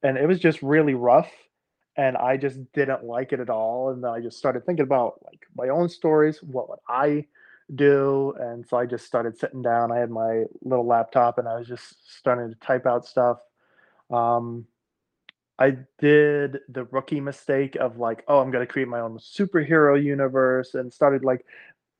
and 0.02 0.16
it 0.16 0.26
was 0.26 0.40
just 0.40 0.62
really 0.62 0.94
rough 0.94 1.30
and 1.96 2.16
i 2.16 2.36
just 2.36 2.58
didn't 2.72 3.04
like 3.04 3.32
it 3.32 3.40
at 3.40 3.50
all 3.50 3.90
and 3.90 4.02
then 4.02 4.10
i 4.10 4.20
just 4.20 4.38
started 4.38 4.64
thinking 4.64 4.84
about 4.84 5.20
like 5.24 5.46
my 5.56 5.68
own 5.68 5.88
stories 5.88 6.42
what 6.42 6.68
would 6.68 6.78
i 6.88 7.24
do 7.74 8.34
and 8.38 8.66
so 8.66 8.76
i 8.76 8.86
just 8.86 9.06
started 9.06 9.36
sitting 9.36 9.62
down 9.62 9.90
i 9.90 9.98
had 9.98 10.10
my 10.10 10.44
little 10.62 10.86
laptop 10.86 11.38
and 11.38 11.48
i 11.48 11.58
was 11.58 11.66
just 11.66 12.16
starting 12.18 12.48
to 12.48 12.60
type 12.60 12.86
out 12.86 13.04
stuff 13.06 13.38
um 14.10 14.66
I 15.58 15.78
did 15.98 16.58
the 16.68 16.84
rookie 16.84 17.20
mistake 17.20 17.76
of 17.76 17.98
like, 17.98 18.24
oh, 18.28 18.40
I'm 18.40 18.50
gonna 18.50 18.66
create 18.66 18.88
my 18.88 19.00
own 19.00 19.18
superhero 19.18 20.02
universe, 20.02 20.74
and 20.74 20.92
started 20.92 21.24
like, 21.24 21.46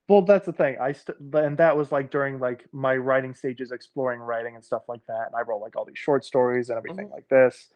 well, 0.09 0.23
that's 0.23 0.47
the 0.47 0.53
thing. 0.53 0.77
I 0.81 0.93
st- 0.93 1.19
and 1.35 1.57
that 1.59 1.77
was 1.77 1.91
like 1.93 2.11
during 2.11 2.39
like 2.39 2.67
my 2.73 2.97
writing 2.97 3.35
stages, 3.35 3.73
exploring 3.73 4.21
writing 4.21 4.55
and 4.55 4.65
stuff 4.65 4.83
like 4.89 5.05
that. 5.07 5.27
And 5.27 5.35
I 5.35 5.43
wrote 5.43 5.61
like 5.61 5.77
all 5.77 5.85
these 5.85 5.99
short 5.99 6.25
stories 6.25 6.71
and 6.71 6.79
everything 6.79 7.09
Mhm. 7.09 7.13
like 7.13 7.29
this. 7.29 7.69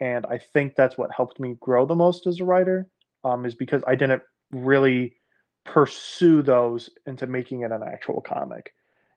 And 0.00 0.26
I 0.26 0.38
think 0.38 0.74
that's 0.76 0.96
what 0.98 1.10
helped 1.12 1.38
me 1.40 1.56
grow 1.60 1.86
the 1.86 1.94
most 1.94 2.26
as 2.26 2.40
a 2.40 2.44
writer, 2.44 2.86
um, 3.24 3.44
is 3.46 3.54
because 3.54 3.82
I 3.86 3.94
didn't 3.94 4.22
really 4.50 5.16
pursue 5.64 6.42
those 6.42 6.90
into 7.06 7.26
making 7.26 7.62
it 7.62 7.72
an 7.72 7.82
actual 7.82 8.20
comic 8.20 8.74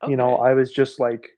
you 0.07 0.15
know 0.15 0.37
i 0.37 0.53
was 0.53 0.71
just 0.71 0.97
like 0.99 1.31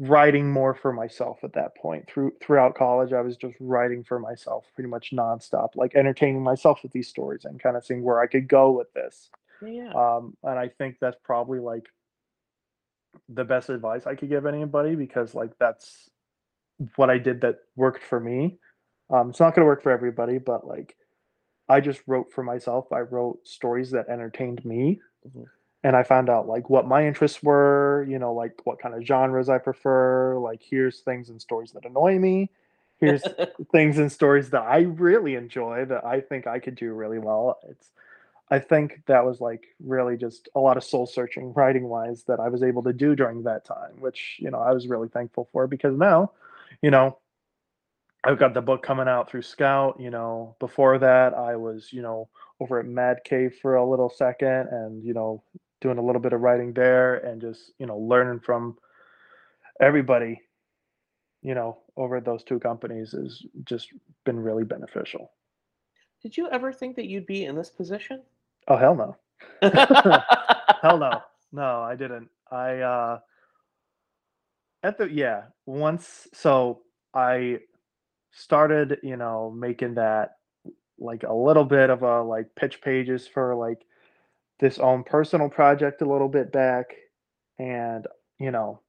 writing 0.00 0.50
more 0.50 0.74
for 0.74 0.92
myself 0.92 1.38
at 1.44 1.52
that 1.52 1.76
point 1.76 2.08
through 2.08 2.32
throughout 2.40 2.74
college 2.74 3.12
i 3.12 3.20
was 3.20 3.36
just 3.36 3.54
writing 3.60 4.02
for 4.02 4.18
myself 4.18 4.64
pretty 4.74 4.88
much 4.88 5.10
nonstop 5.12 5.68
like 5.76 5.94
entertaining 5.94 6.42
myself 6.42 6.82
with 6.82 6.90
these 6.92 7.06
stories 7.08 7.44
and 7.44 7.60
kind 7.62 7.76
of 7.76 7.84
seeing 7.84 8.02
where 8.02 8.20
i 8.20 8.26
could 8.26 8.48
go 8.48 8.70
with 8.70 8.90
this 8.94 9.28
Yeah. 9.66 9.92
Um, 9.94 10.36
and 10.42 10.58
I 10.58 10.68
think 10.68 10.96
that's 11.00 11.16
probably 11.24 11.58
like 11.58 11.86
the 13.28 13.44
best 13.44 13.70
advice 13.70 14.06
I 14.06 14.14
could 14.14 14.28
give 14.28 14.46
anybody 14.46 14.94
because 14.96 15.34
like 15.34 15.52
that's 15.58 16.10
what 16.96 17.10
I 17.10 17.18
did 17.18 17.40
that 17.42 17.58
worked 17.76 18.02
for 18.02 18.18
me. 18.20 18.58
Um, 19.10 19.30
it's 19.30 19.40
not 19.40 19.54
going 19.54 19.62
to 19.62 19.66
work 19.66 19.82
for 19.82 19.92
everybody, 19.92 20.38
but 20.38 20.66
like 20.66 20.96
I 21.68 21.80
just 21.80 22.00
wrote 22.06 22.32
for 22.32 22.42
myself. 22.42 22.92
I 22.92 23.00
wrote 23.00 23.46
stories 23.46 23.90
that 23.92 24.08
entertained 24.08 24.64
me. 24.64 25.00
Mhm. 25.26 25.46
And 25.82 25.94
I 25.94 26.02
found 26.02 26.30
out 26.30 26.48
like 26.48 26.70
what 26.70 26.86
my 26.88 27.06
interests 27.06 27.42
were, 27.42 28.06
you 28.08 28.18
know, 28.18 28.32
like 28.32 28.52
what 28.64 28.78
kind 28.78 28.94
of 28.94 29.04
genres 29.06 29.48
I 29.50 29.58
prefer. 29.58 30.38
Like, 30.38 30.62
here's 30.62 31.00
things 31.00 31.28
and 31.28 31.40
stories 31.40 31.72
that 31.72 31.84
annoy 31.84 32.18
me. 32.18 32.50
Here's 32.98 33.22
things 33.72 33.98
and 33.98 34.10
stories 34.10 34.50
that 34.50 34.62
I 34.62 34.80
really 34.80 35.34
enjoy 35.34 35.84
that 35.86 36.04
I 36.04 36.20
think 36.22 36.46
I 36.46 36.58
could 36.58 36.74
do 36.74 36.92
really 36.94 37.18
well. 37.18 37.58
It's 37.68 37.90
I 38.54 38.60
think 38.60 39.02
that 39.06 39.24
was 39.24 39.40
like 39.40 39.74
really 39.80 40.16
just 40.16 40.48
a 40.54 40.60
lot 40.60 40.76
of 40.76 40.84
soul 40.84 41.06
searching 41.08 41.52
writing 41.56 41.88
wise 41.88 42.22
that 42.28 42.38
I 42.38 42.48
was 42.48 42.62
able 42.62 42.84
to 42.84 42.92
do 42.92 43.16
during 43.16 43.42
that 43.42 43.64
time, 43.64 43.98
which, 43.98 44.36
you 44.38 44.48
know, 44.48 44.60
I 44.60 44.70
was 44.70 44.86
really 44.86 45.08
thankful 45.08 45.48
for 45.52 45.66
because 45.66 45.98
now, 45.98 46.30
you 46.80 46.92
know, 46.92 47.18
I've 48.22 48.38
got 48.38 48.54
the 48.54 48.62
book 48.62 48.84
coming 48.84 49.08
out 49.08 49.28
through 49.28 49.42
Scout, 49.42 49.98
you 49.98 50.10
know, 50.10 50.54
before 50.60 51.00
that 51.00 51.34
I 51.34 51.56
was, 51.56 51.92
you 51.92 52.00
know, 52.00 52.28
over 52.60 52.78
at 52.78 52.86
Mad 52.86 53.22
Cave 53.24 53.56
for 53.60 53.74
a 53.74 53.84
little 53.84 54.08
second 54.08 54.68
and, 54.68 55.02
you 55.02 55.14
know, 55.14 55.42
doing 55.80 55.98
a 55.98 56.02
little 56.02 56.22
bit 56.22 56.32
of 56.32 56.40
writing 56.40 56.72
there 56.72 57.16
and 57.16 57.40
just, 57.40 57.72
you 57.80 57.86
know, 57.86 57.98
learning 57.98 58.38
from 58.38 58.78
everybody, 59.80 60.40
you 61.42 61.56
know, 61.56 61.78
over 61.96 62.20
those 62.20 62.44
two 62.44 62.60
companies 62.60 63.10
has 63.10 63.42
just 63.64 63.88
been 64.24 64.38
really 64.38 64.64
beneficial. 64.64 65.32
Did 66.22 66.36
you 66.36 66.48
ever 66.50 66.72
think 66.72 66.94
that 66.96 67.06
you'd 67.06 67.26
be 67.26 67.46
in 67.46 67.56
this 67.56 67.68
position? 67.68 68.22
Oh 68.68 68.76
hell 68.76 68.94
no. 68.94 69.16
Hell 70.82 70.98
no. 70.98 71.22
No, 71.52 71.82
I 71.82 71.96
didn't. 71.96 72.28
I 72.50 72.78
uh 72.80 73.18
at 74.82 74.98
the 74.98 75.10
yeah, 75.10 75.44
once 75.66 76.28
so 76.34 76.82
I 77.14 77.60
started, 78.32 78.98
you 79.02 79.16
know, 79.16 79.50
making 79.50 79.94
that 79.96 80.36
like 80.98 81.24
a 81.24 81.34
little 81.34 81.64
bit 81.64 81.90
of 81.90 82.02
a 82.02 82.22
like 82.22 82.48
pitch 82.56 82.80
pages 82.82 83.26
for 83.28 83.54
like 83.54 83.84
this 84.60 84.78
own 84.78 85.04
personal 85.04 85.48
project 85.50 86.02
a 86.02 86.10
little 86.10 86.28
bit 86.28 86.52
back 86.52 86.94
and 87.58 88.06
you 88.40 88.50
know 88.50 88.80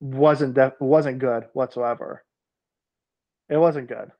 wasn't 0.00 0.54
def- 0.54 0.80
wasn't 0.80 1.18
good 1.18 1.46
whatsoever. 1.54 2.24
It 3.50 3.58
wasn't 3.58 3.88
good. 3.88 4.12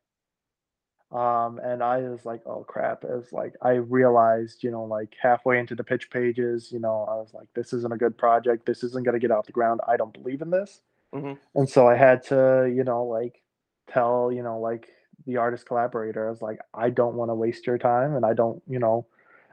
Um, 1.10 1.58
and 1.64 1.82
I 1.82 2.00
was 2.00 2.26
like, 2.26 2.42
oh 2.46 2.64
crap. 2.64 3.04
As 3.04 3.32
like 3.32 3.54
I 3.62 3.72
realized, 3.72 4.62
you 4.62 4.70
know, 4.70 4.84
like 4.84 5.16
halfway 5.20 5.58
into 5.58 5.74
the 5.74 5.84
pitch 5.84 6.10
pages, 6.10 6.70
you 6.70 6.78
know, 6.80 7.06
I 7.08 7.14
was 7.16 7.32
like, 7.32 7.48
this 7.54 7.72
isn't 7.72 7.92
a 7.92 7.96
good 7.96 8.18
project. 8.18 8.66
This 8.66 8.84
isn't 8.84 9.04
gonna 9.04 9.18
get 9.18 9.30
off 9.30 9.46
the 9.46 9.52
ground. 9.52 9.80
I 9.88 9.96
don't 9.96 10.12
believe 10.12 10.42
in 10.42 10.50
this. 10.50 10.80
Mhm. 11.14 11.38
And 11.54 11.68
so 11.68 11.88
I 11.88 11.94
had 11.96 12.22
to, 12.24 12.70
you 12.74 12.84
know, 12.84 13.04
like 13.04 13.40
tell, 13.86 14.30
you 14.30 14.42
know, 14.42 14.60
like 14.60 14.90
the 15.26 15.38
artist 15.38 15.66
collaborator, 15.66 16.26
I 16.26 16.30
was 16.30 16.42
like, 16.42 16.58
I 16.74 16.90
don't 16.90 17.14
want 17.16 17.30
to 17.30 17.34
waste 17.34 17.66
your 17.66 17.78
time 17.78 18.14
and 18.14 18.24
I 18.26 18.34
don't, 18.34 18.62
you 18.68 18.78
know, 18.78 19.06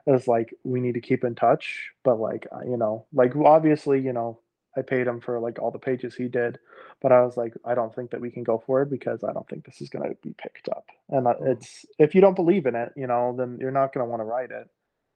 it 0.05 0.11
was 0.11 0.27
like 0.27 0.53
we 0.63 0.81
need 0.81 0.93
to 0.95 1.01
keep 1.01 1.23
in 1.23 1.35
touch. 1.35 1.91
But 2.03 2.19
like, 2.19 2.47
you 2.65 2.77
know, 2.77 3.05
like 3.13 3.35
obviously, 3.35 4.01
you 4.01 4.13
know, 4.13 4.39
I 4.77 4.81
paid 4.81 5.07
him 5.07 5.21
for 5.21 5.39
like 5.39 5.59
all 5.59 5.71
the 5.71 5.79
pages 5.79 6.15
he 6.15 6.27
did, 6.27 6.59
but 7.01 7.11
I 7.11 7.21
was 7.23 7.37
like, 7.37 7.53
I 7.65 7.75
don't 7.75 7.93
think 7.95 8.11
that 8.11 8.21
we 8.21 8.31
can 8.31 8.43
go 8.43 8.57
forward 8.65 8.89
because 8.89 9.23
I 9.23 9.31
don't 9.33 9.47
think 9.47 9.65
this 9.65 9.81
is 9.81 9.89
going 9.89 10.09
to 10.09 10.15
be 10.21 10.33
picked 10.37 10.69
up. 10.69 10.85
And 11.09 11.25
Mm. 11.25 11.47
it's 11.47 11.85
if 11.99 12.13
you 12.15 12.21
don't 12.21 12.35
believe 12.35 12.65
in 12.65 12.75
it, 12.75 12.91
you 12.95 13.07
know, 13.07 13.33
then 13.37 13.57
you're 13.59 13.71
not 13.71 13.93
going 13.93 14.05
to 14.05 14.09
want 14.09 14.19
to 14.21 14.25
write 14.25 14.51
it. 14.51 14.69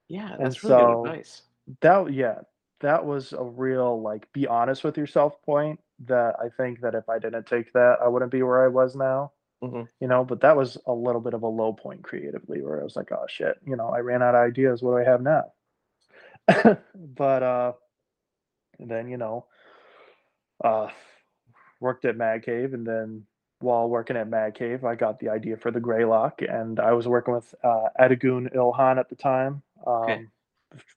Yeah, 0.08 0.32
And 0.32 0.46
that's 0.46 0.62
really 0.64 0.76
good 0.76 0.82
so- 0.82 1.04
advice. 1.06 1.42
That 1.82 2.12
yeah, 2.12 2.38
that 2.80 3.04
was 3.04 3.32
a 3.32 3.44
real 3.44 4.00
like 4.02 4.32
be 4.32 4.46
honest 4.46 4.82
with 4.82 4.96
yourself 4.98 5.40
point 5.42 5.78
that 6.06 6.34
I 6.40 6.48
think 6.48 6.80
that 6.80 6.94
if 6.94 7.08
I 7.08 7.18
didn't 7.18 7.46
take 7.46 7.72
that, 7.74 7.98
I 8.02 8.08
wouldn't 8.08 8.32
be 8.32 8.42
where 8.42 8.64
I 8.64 8.68
was 8.68 8.96
now. 8.96 9.32
Mhm. 9.62 9.86
You 10.00 10.08
know, 10.08 10.24
but 10.24 10.40
that 10.40 10.56
was 10.56 10.78
a 10.86 10.92
little 10.92 11.20
bit 11.20 11.34
of 11.34 11.42
a 11.42 11.46
low 11.46 11.74
point 11.74 12.02
creatively 12.02 12.62
where 12.62 12.80
I 12.80 12.84
was 12.84 12.96
like, 12.96 13.12
oh 13.12 13.26
shit, 13.28 13.58
you 13.66 13.76
know, 13.76 13.88
I 13.90 13.98
ran 13.98 14.22
out 14.22 14.34
of 14.34 14.40
ideas. 14.40 14.82
What 14.82 14.92
do 14.92 14.98
I 14.98 15.04
have 15.04 15.20
now? 15.22 15.52
but 16.94 17.42
uh 17.42 17.72
and 18.80 18.90
then, 18.90 19.08
you 19.08 19.16
know, 19.16 19.46
uh 20.64 20.88
worked 21.80 22.04
at 22.04 22.16
Mad 22.16 22.42
Cave 22.44 22.74
and 22.74 22.86
then 22.86 23.24
while 23.60 23.88
working 23.88 24.16
at 24.16 24.28
Mad 24.28 24.54
Cave, 24.54 24.84
I 24.84 24.94
got 24.94 25.18
the 25.20 25.28
idea 25.28 25.56
for 25.56 25.70
the 25.70 25.80
Greylock 25.80 26.40
and 26.42 26.80
I 26.80 26.92
was 26.92 27.06
working 27.08 27.34
with 27.34 27.54
uh 27.62 27.88
Ilhan 28.00 28.98
at 28.98 29.08
the 29.08 29.16
time. 29.16 29.62
Um 29.86 29.94
Okay. 30.10 30.26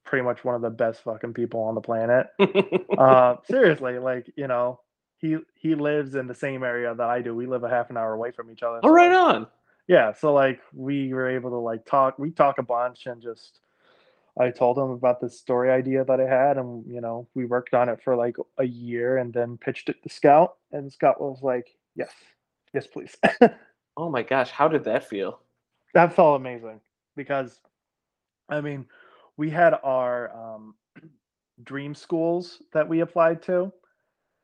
pretty 0.06 0.24
much 0.24 0.44
one 0.46 0.56
of 0.56 0.62
the 0.62 0.70
best 0.70 1.02
fucking 1.04 1.34
people 1.34 1.62
on 1.62 1.76
the 1.76 1.82
planet. 1.82 2.28
Uh 2.98 3.38
seriously, 3.46 3.98
like, 4.00 4.32
you 4.36 4.48
know, 4.48 4.80
he 5.18 5.38
he 5.56 5.76
lives 5.76 6.16
in 6.16 6.28
the 6.28 6.36
same 6.36 6.64
area 6.64 6.94
that 6.94 7.10
I 7.10 7.22
do. 7.22 7.34
We 7.36 7.48
live 7.48 7.64
a 7.64 7.70
half 7.70 7.90
an 7.90 7.98
hour 7.98 8.14
away 8.14 8.32
from 8.32 8.52
each 8.52 8.62
other. 8.64 8.80
oh, 8.84 8.90
right 8.90 9.12
on. 9.12 9.48
yeah 9.88 10.14
so 10.14 10.34
like 10.34 10.60
we 10.74 11.14
were 11.14 11.28
able 11.30 11.50
to 11.50 11.58
like 11.58 11.86
talk 11.86 12.18
we 12.20 12.32
talk 12.32 12.58
a 12.60 12.64
bunch 12.64 13.06
and 13.08 13.22
just 13.22 13.60
i 14.40 14.50
told 14.50 14.78
him 14.78 14.90
about 14.92 15.20
this 15.22 15.38
story 15.40 15.70
idea 15.72 16.04
that 16.06 16.20
i 16.20 16.28
had 16.28 16.58
and 16.58 16.84
you 16.92 17.02
know 17.02 17.28
we 17.36 17.46
worked 17.46 17.74
on 17.74 17.90
it 17.90 18.00
for 18.04 18.16
like 18.16 18.36
a 18.60 18.64
year 18.66 19.18
and 19.18 19.34
then 19.34 19.58
pitched 19.58 19.90
it 19.90 20.02
to 20.04 20.10
scout 20.10 20.56
and 20.72 20.92
scout 20.92 21.20
was 21.22 21.42
like 21.44 21.68
yes 21.96 22.12
yes 22.74 22.88
please. 22.88 23.16
Oh 23.98 24.10
my 24.10 24.22
gosh, 24.22 24.52
how 24.52 24.68
did 24.68 24.84
that 24.86 25.04
feel? 25.10 25.42
that 25.94 26.14
felt 26.14 26.40
amazing 26.40 26.80
because 27.16 27.60
i 28.50 28.62
mean 28.62 28.86
we 29.38 29.50
had 29.50 29.74
our 29.84 30.32
um 30.36 30.76
dream 31.64 31.94
schools 31.96 32.62
that 32.74 32.88
we 32.88 33.02
applied 33.02 33.42
to. 33.44 33.72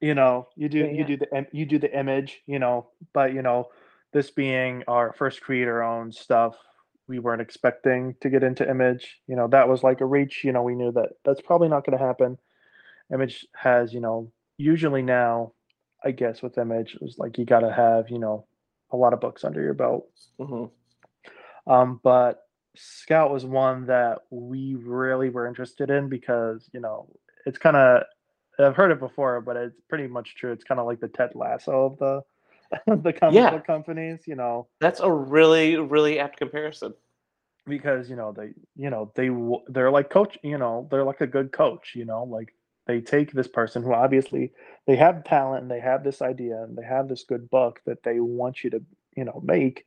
You 0.01 0.15
know 0.15 0.47
you 0.55 0.69
do 0.69 0.79
Yeah, 0.79 0.91
you 0.91 1.03
do 1.05 1.17
the 1.17 1.47
you 1.51 1.65
do 1.65 1.79
the 1.79 1.97
image 1.97 2.41
you 2.45 2.59
know 2.59 2.89
but 3.13 3.33
you 3.33 3.41
know 3.41 3.69
this 4.13 4.29
being 4.31 4.83
our 4.87 5.13
first 5.13 5.41
creator 5.41 5.83
owned 5.83 6.13
stuff 6.15 6.55
we 7.09 7.19
weren't 7.19 7.41
expecting 7.41 8.15
to 8.21 8.29
get 8.29 8.43
into 8.43 8.69
image 8.69 9.17
you 9.27 9.35
know 9.35 9.47
that 9.47 9.67
was 9.67 9.83
like 9.83 9.99
a 9.99 10.05
reach 10.05 10.43
you 10.45 10.53
know 10.53 10.63
we 10.63 10.75
knew 10.75 10.91
that 10.91 11.09
that's 11.25 11.41
probably 11.41 11.67
not 11.67 11.85
going 11.85 11.97
to 11.97 12.05
happen. 12.05 12.37
Image 13.13 13.45
has 13.55 13.91
you 13.93 13.99
know 13.99 14.31
usually 14.57 15.01
now 15.01 15.51
i 16.05 16.11
guess 16.11 16.41
with 16.41 16.57
image 16.57 16.95
it 16.95 17.01
was 17.01 17.17
like 17.17 17.37
you 17.37 17.45
got 17.45 17.61
to 17.61 17.71
have 17.71 18.09
you 18.09 18.19
know 18.19 18.45
a 18.91 18.97
lot 18.97 19.13
of 19.13 19.19
books 19.19 19.43
under 19.43 19.61
your 19.61 19.73
belt. 19.73 20.05
Hmm 20.39 20.65
um, 21.67 21.99
but 22.03 22.39
Scout 22.75 23.31
was 23.31 23.45
one 23.45 23.85
that 23.87 24.19
we 24.29 24.75
really 24.75 25.29
were 25.29 25.47
interested 25.47 25.89
in 25.89 26.09
because 26.09 26.69
you 26.73 26.79
know 26.79 27.07
it's 27.45 27.57
kind 27.57 27.75
of 27.75 28.03
I've 28.59 28.75
heard 28.75 28.91
it 28.91 28.99
before, 28.99 29.39
but 29.39 29.55
it's 29.55 29.79
pretty 29.87 30.07
much 30.07 30.35
true. 30.35 30.51
It's 30.51 30.65
kind 30.65 30.79
of 30.79 30.85
like 30.85 30.99
the 30.99 31.07
Ted 31.07 31.31
Lasso 31.35 31.85
of 31.85 31.97
the 31.97 32.21
the 32.87 33.13
comic 33.13 33.35
Yeah. 33.35 33.49
book 33.51 33.65
companies, 33.65 34.21
you 34.27 34.35
know, 34.35 34.67
That's 34.79 34.99
a 34.99 35.11
really, 35.11 35.77
really 35.77 36.19
apt 36.19 36.37
comparison. 36.37 36.93
because 37.67 38.09
you 38.09 38.15
know 38.15 38.31
they 38.31 38.49
you 38.75 38.89
know 38.89 39.11
they 39.15 39.29
they're 39.67 39.91
like 39.91 40.09
coach, 40.09 40.37
you 40.43 40.57
know, 40.57 40.87
they're 40.91 41.03
like 41.03 41.21
a 41.21 41.27
good 41.27 41.51
coach, 41.51 41.93
you 41.95 42.05
know, 42.05 42.23
like 42.23 42.53
they 42.87 43.01
take 43.01 43.31
this 43.31 43.47
person 43.47 43.83
who 43.83 43.93
obviously 43.93 44.51
they 44.87 44.95
have 44.95 45.23
talent 45.23 45.61
and 45.61 45.69
they 45.71 45.79
have 45.79 46.03
this 46.03 46.21
idea 46.21 46.63
and 46.63 46.75
they 46.77 46.83
have 46.83 47.07
this 47.07 47.23
good 47.23 47.49
book 47.49 47.79
that 47.85 48.01
they 48.03 48.19
want 48.19 48.63
you 48.63 48.69
to 48.71 48.81
you 49.15 49.23
know 49.25 49.41
make 49.43 49.85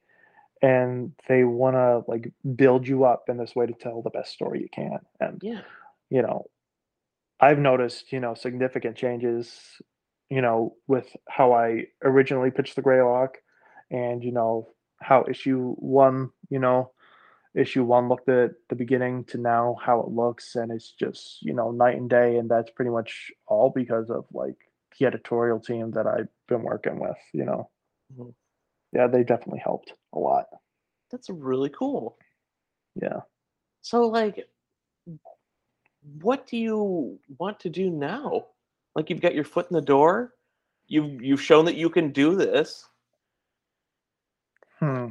and 0.63 1.13
they 1.29 1.43
want 1.45 1.75
to 1.75 2.05
like 2.09 2.33
build 2.55 2.87
you 2.87 3.05
up 3.05 3.29
in 3.29 3.37
this 3.37 3.57
way 3.57 3.67
to 3.67 3.73
tell 3.73 4.03
the 4.03 4.11
best 4.11 4.33
story 4.33 4.61
you 4.61 4.69
can 4.73 4.99
and 5.21 5.41
Yeah. 5.43 5.63
you 6.11 6.23
know 6.23 6.47
i've 7.41 7.59
noticed 7.59 8.13
you 8.13 8.21
know 8.21 8.35
significant 8.35 8.97
changes 8.97 9.81
you 10.35 10.41
know 10.43 10.59
with 10.93 11.09
how 11.29 11.53
i 11.53 11.67
originally 12.05 12.51
pitched 12.51 12.77
the 12.77 12.83
greylock 12.89 13.33
and 13.91 14.25
you 14.25 14.33
know 14.33 14.69
how 15.01 15.25
issue 15.29 15.75
one 15.79 16.31
you 16.51 16.59
know 16.59 16.91
issue 17.55 17.85
one 17.85 18.09
looked 18.09 18.29
at 18.29 18.53
the 18.71 18.77
beginning 18.77 19.25
to 19.25 19.39
now 19.39 19.77
how 19.87 20.01
it 20.01 20.09
looks 20.09 20.55
and 20.57 20.73
it's 20.73 20.93
just 20.93 21.39
you 21.43 21.55
know 21.59 21.71
night 21.71 21.97
and 21.97 22.11
day 22.11 22.37
and 22.39 22.51
that's 22.51 22.71
pretty 22.77 22.91
much 22.91 23.31
all 23.47 23.71
because 23.75 24.09
of 24.11 24.25
like 24.33 24.57
the 24.99 25.07
editorial 25.07 25.61
team 25.61 25.91
that 25.93 26.07
i've 26.07 26.29
been 26.49 26.63
working 26.63 26.99
with 27.01 27.19
you 27.35 27.45
know 27.45 27.71
Mhm. 28.15 28.35
yeah 28.93 29.07
they 29.07 29.25
definitely 29.25 29.63
helped 29.65 29.93
a 30.15 30.19
lot 30.19 30.47
That's 31.11 31.29
really 31.31 31.71
cool. 31.71 32.17
yeah 32.95 33.21
So, 33.83 34.07
like, 34.09 34.37
what 36.21 36.47
do 36.47 36.57
you 36.57 37.19
want 37.39 37.61
to 37.61 37.71
do 37.71 37.91
now? 37.91 38.47
Like, 38.95 39.11
you've 39.11 39.21
got 39.21 39.35
your 39.35 39.45
foot 39.45 39.67
in 39.71 39.75
the 39.75 39.81
door. 39.81 40.35
You've 40.87 41.23
you've 41.23 41.41
shown 41.41 41.65
that 41.67 41.77
you 41.77 41.89
can 41.89 42.13
do 42.13 42.35
this. 42.35 42.87
Hmm. 44.79 45.09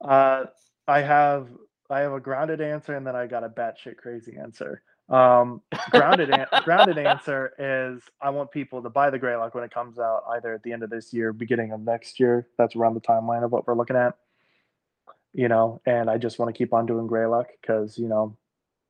Uh, 0.00 0.44
I 0.86 1.00
have 1.00 1.48
I 1.88 2.00
have 2.00 2.12
a 2.12 2.20
grounded 2.20 2.60
answer 2.60 2.94
and 2.94 3.06
then 3.06 3.16
I 3.16 3.26
got 3.26 3.44
a 3.44 3.48
batshit 3.48 3.96
crazy 3.96 4.36
answer. 4.36 4.82
Um, 5.08 5.60
grounded 5.90 6.30
an- 6.30 6.46
grounded 6.64 6.98
answer 6.98 7.52
is 7.58 8.02
I 8.20 8.30
want 8.30 8.52
people 8.52 8.82
to 8.82 8.90
buy 8.90 9.10
the 9.10 9.18
Greylock 9.18 9.54
when 9.54 9.64
it 9.64 9.74
comes 9.74 9.98
out, 9.98 10.22
either 10.30 10.54
at 10.54 10.62
the 10.62 10.72
end 10.72 10.84
of 10.84 10.90
this 10.90 11.12
year, 11.12 11.32
beginning 11.32 11.72
of 11.72 11.80
next 11.80 12.20
year. 12.20 12.46
That's 12.58 12.76
around 12.76 12.94
the 12.94 13.00
timeline 13.00 13.44
of 13.44 13.50
what 13.50 13.66
we're 13.66 13.74
looking 13.74 13.96
at. 13.96 14.14
You 15.32 15.48
know, 15.48 15.80
and 15.84 16.08
I 16.08 16.18
just 16.18 16.38
want 16.38 16.54
to 16.54 16.58
keep 16.58 16.72
on 16.72 16.86
doing 16.86 17.06
Greylock 17.06 17.48
because 17.60 17.98
you 17.98 18.08
know 18.08 18.36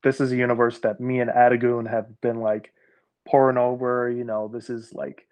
this 0.03 0.21
is 0.21 0.33
a 0.33 0.37
universe 0.37 0.79
that 0.81 1.01
me 1.01 1.21
and 1.21 1.31
Adagoon 1.31 1.87
have 1.87 2.21
been 2.21 2.41
like 2.41 2.73
pouring 3.27 3.59
over. 3.59 4.11
You 4.11 4.25
know, 4.25 4.49
this 4.49 4.71
is 4.71 4.93
like 4.95 5.27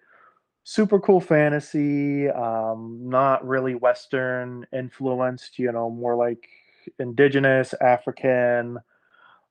super 0.64 1.00
cool 1.00 1.20
fantasy, 1.20 2.28
um, 2.30 3.00
not 3.02 3.46
really 3.46 3.74
Western 3.74 4.66
influenced. 4.72 5.58
You 5.58 5.72
know, 5.72 5.90
more 5.90 6.16
like 6.16 6.48
indigenous, 6.98 7.74
African, 7.80 8.78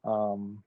um, 0.05 0.63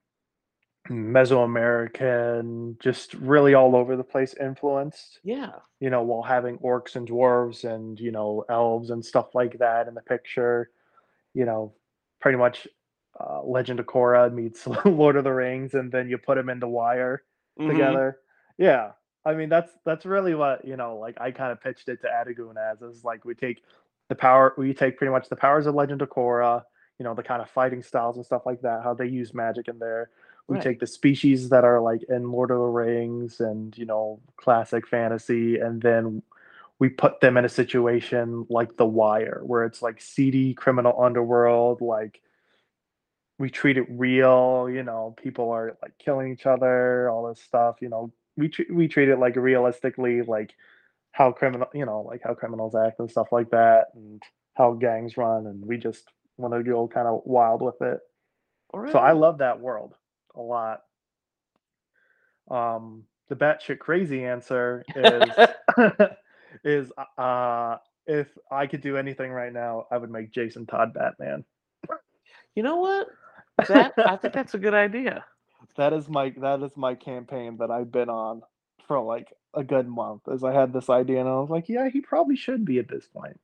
Mesoamerican, 0.89 2.79
just 2.79 3.13
really 3.15 3.53
all 3.53 3.75
over 3.75 3.95
the 3.95 4.03
place 4.03 4.33
influenced 4.39 5.19
Yeah. 5.23 5.51
you 5.79 5.89
know, 5.89 6.01
while 6.03 6.23
having 6.23 6.57
orcs 6.59 6.95
and 6.95 7.07
dwarves 7.07 7.63
and, 7.63 7.99
you 7.99 8.11
know, 8.11 8.43
elves 8.49 8.89
and 8.89 9.03
stuff 9.05 9.33
like 9.35 9.57
that 9.59 9.87
in 9.87 9.93
the 9.93 10.01
picture. 10.01 10.71
You 11.33 11.45
know, 11.45 11.73
pretty 12.19 12.37
much 12.37 12.67
uh, 13.19 13.43
Legend 13.43 13.79
of 13.79 13.85
Korra 13.85 14.33
meets 14.33 14.67
Lord 14.85 15.15
of 15.15 15.23
the 15.23 15.33
Rings, 15.33 15.73
and 15.75 15.91
then 15.91 16.09
you 16.09 16.17
put 16.17 16.35
them 16.35 16.49
the 16.59 16.67
Wire 16.67 17.23
Mhm. 17.59 17.67
together. 17.69 18.19
Yeah. 18.57 18.91
I 19.25 19.33
mean, 19.35 19.49
that's 19.49 19.71
that's 19.85 20.05
really 20.05 20.33
what, 20.35 20.65
you 20.65 20.75
know, 20.77 20.97
like 20.97 21.19
I 21.21 21.31
kind 21.31 21.51
of 21.51 21.61
pitched 21.61 21.89
it 21.89 22.01
to 22.01 22.07
Adagoon 22.07 22.57
as 22.57 22.81
is 22.81 23.03
like 23.03 23.23
we 23.23 23.35
take 23.35 23.63
the 24.09 24.15
power, 24.15 24.53
we 24.57 24.73
take 24.73 24.97
pretty 24.97 25.11
much 25.11 25.29
the 25.29 25.35
powers 25.35 25.67
of 25.67 25.75
Legend 25.75 26.01
of 26.01 26.09
Korra, 26.09 26.63
you 26.97 27.03
know, 27.03 27.13
the 27.13 27.23
kind 27.23 27.41
of 27.41 27.49
fighting 27.49 27.83
styles 27.83 28.17
and 28.17 28.25
stuff 28.25 28.45
like 28.45 28.61
that, 28.61 28.83
how 28.83 28.93
they 28.93 29.05
use 29.07 29.33
magic 29.33 29.67
in 29.67 29.79
there. 29.79 30.09
We 30.47 30.55
Right. 30.57 30.63
take 30.63 30.79
the 30.79 30.87
species 30.87 31.49
that 31.49 31.63
are 31.63 31.79
like 31.79 32.01
in 32.09 32.31
Lord 32.31 32.51
of 32.51 32.57
the 32.57 32.63
Rings 32.65 33.39
and 33.39 33.77
you 33.77 33.85
know 33.85 34.19
classic 34.37 34.87
fantasy, 34.87 35.59
and 35.59 35.81
then 35.81 36.23
we 36.79 36.89
put 36.89 37.19
them 37.21 37.37
in 37.37 37.45
a 37.45 37.49
situation 37.49 38.45
like 38.49 38.75
The 38.77 38.85
Wire, 38.87 39.41
where 39.45 39.65
it's 39.65 39.81
like 39.83 40.01
seedy 40.01 40.53
criminal 40.55 40.99
underworld. 41.01 41.79
Like 41.81 42.21
we 43.41 43.49
treat 43.49 43.77
it 43.77 43.87
real. 43.89 44.69
You 44.69 44.83
know, 44.83 45.15
people 45.21 45.49
are 45.49 45.75
like 45.81 45.97
killing 45.97 46.31
each 46.31 46.45
other, 46.45 47.09
all 47.09 47.27
this 47.27 47.41
stuff. 47.41 47.77
You 47.81 47.89
know, 47.89 48.13
we 48.37 48.49
tr- 48.49 48.71
we 48.71 48.87
treat 48.87 49.09
it 49.09 49.17
like 49.17 49.35
realistically, 49.35 50.21
like 50.21 50.53
how 51.11 51.31
criminal, 51.31 51.67
you 51.73 51.85
know, 51.85 52.01
like 52.01 52.21
how 52.23 52.35
criminals 52.35 52.75
act 52.75 52.99
and 52.99 53.09
stuff 53.09 53.29
like 53.31 53.49
that, 53.49 53.87
and 53.95 54.21
how 54.53 54.73
gangs 54.73 55.17
run, 55.17 55.47
and 55.47 55.65
we 55.65 55.77
just 55.77 56.07
want 56.37 56.53
to 56.53 56.63
go 56.63 56.87
kind 56.87 57.07
of 57.07 57.21
wild 57.25 57.63
with 57.63 57.81
it. 57.81 57.99
So 58.91 58.99
I 58.99 59.13
love 59.13 59.39
that 59.39 59.59
world 59.59 59.95
a 60.35 60.41
lot. 60.41 60.81
Um, 62.49 63.05
the 63.27 63.35
batshit 63.35 63.79
crazy 63.79 64.23
answer 64.23 64.85
is 64.95 65.29
is 66.63 66.91
uh 67.17 67.77
if 68.05 68.27
I 68.51 68.67
could 68.67 68.81
do 68.81 68.97
anything 68.97 69.31
right 69.31 69.53
now, 69.53 69.87
I 69.91 69.97
would 69.97 70.11
make 70.11 70.31
Jason 70.31 70.67
Todd 70.67 70.93
Batman. 70.93 71.43
You 72.55 72.63
know 72.63 72.77
what? 72.77 73.07
That 73.67 73.93
I 73.97 74.15
think 74.17 74.33
that's 74.33 74.53
a 74.53 74.59
good 74.59 74.73
idea. 74.73 75.23
that 75.77 75.93
is 75.93 76.09
my 76.09 76.33
that 76.41 76.61
is 76.63 76.75
my 76.75 76.95
campaign 76.95 77.57
that 77.59 77.69
I've 77.71 77.91
been 77.91 78.09
on 78.09 78.41
for 78.87 78.99
like 79.01 79.27
a 79.53 79.63
good 79.63 79.87
month. 79.87 80.21
As 80.31 80.43
I 80.43 80.53
had 80.53 80.73
this 80.73 80.89
idea 80.89 81.19
and 81.19 81.29
I 81.29 81.33
was 81.39 81.49
like, 81.49 81.69
yeah, 81.69 81.89
he 81.89 82.01
probably 82.01 82.35
should 82.35 82.65
be 82.65 82.79
at 82.79 82.87
this 82.87 83.07
point. 83.07 83.39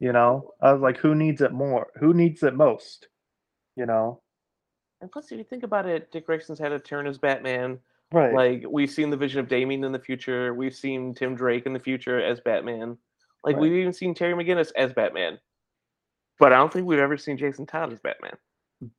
You 0.00 0.12
know, 0.12 0.50
I 0.60 0.72
was 0.72 0.82
like, 0.82 0.98
who 0.98 1.14
needs 1.14 1.40
it 1.40 1.52
more? 1.52 1.86
Who 2.00 2.12
needs 2.12 2.42
it 2.42 2.54
most? 2.54 3.08
You 3.76 3.86
know, 3.86 4.20
And 5.00 5.10
plus, 5.10 5.32
if 5.32 5.38
you 5.38 5.44
think 5.44 5.62
about 5.62 5.86
it, 5.86 6.10
Dick 6.12 6.26
Grayson's 6.26 6.58
had 6.58 6.72
a 6.72 6.78
turn 6.78 7.06
as 7.06 7.18
Batman. 7.18 7.78
right? 8.12 8.34
Like 8.34 8.64
we've 8.68 8.90
seen 8.90 9.10
the 9.10 9.16
vision 9.16 9.40
of 9.40 9.48
Damian 9.48 9.82
in 9.84 9.92
the 9.92 9.98
future. 9.98 10.52
We've 10.54 10.74
seen 10.74 11.14
Tim 11.14 11.34
Drake 11.34 11.66
in 11.66 11.72
the 11.72 11.78
future 11.80 12.20
as 12.22 12.40
Batman. 12.40 12.98
Like 13.44 13.54
Right. 13.56 13.62
we've 13.62 13.72
even 13.80 13.92
seen 13.92 14.14
Terry 14.14 14.34
McGinnis 14.34 14.70
as 14.76 14.92
Batman. 14.92 15.38
But 16.38 16.52
I 16.52 16.56
don't 16.56 16.72
think 16.72 16.86
we've 16.86 16.98
ever 16.98 17.16
seen 17.16 17.36
Jason 17.38 17.66
Todd 17.66 17.92
as 17.92 18.00
Batman. 18.00 18.36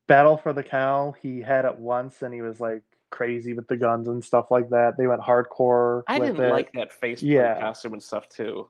Battle 0.08 0.38
for 0.38 0.54
the 0.54 0.64
Cowl, 0.64 1.16
he 1.22 1.42
had 1.42 1.66
it 1.66 1.78
once 1.78 2.22
and 2.22 2.34
he 2.34 2.42
was 2.42 2.60
like 2.60 2.84
crazy 3.12 3.54
with 3.54 3.68
the 3.68 3.78
guns 3.78 4.08
and 4.08 4.24
stuff 4.24 4.52
like 4.52 4.70
that. 4.70 4.98
They 4.98 5.08
went 5.08 5.22
hardcore. 5.22 6.04
I 6.08 6.20
didn't 6.20 6.42
it. 6.44 6.52
like 6.52 6.72
that 6.74 6.92
face 6.92 7.22
Yeah. 7.22 7.60
costume 7.60 7.94
and 7.94 8.04
stuff 8.04 8.28
too. 8.30 8.70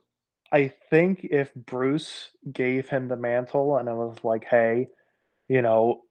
I 0.51 0.71
think 0.89 1.25
if 1.31 1.53
Bruce 1.55 2.29
gave 2.51 2.87
him 2.87 3.07
the 3.07 3.17
mantle 3.17 3.77
and 3.77 3.89
it 3.89 3.93
was 3.95 4.17
like, 4.23 4.45
hey, 4.45 4.87
you 5.49 5.61
know, 5.61 6.01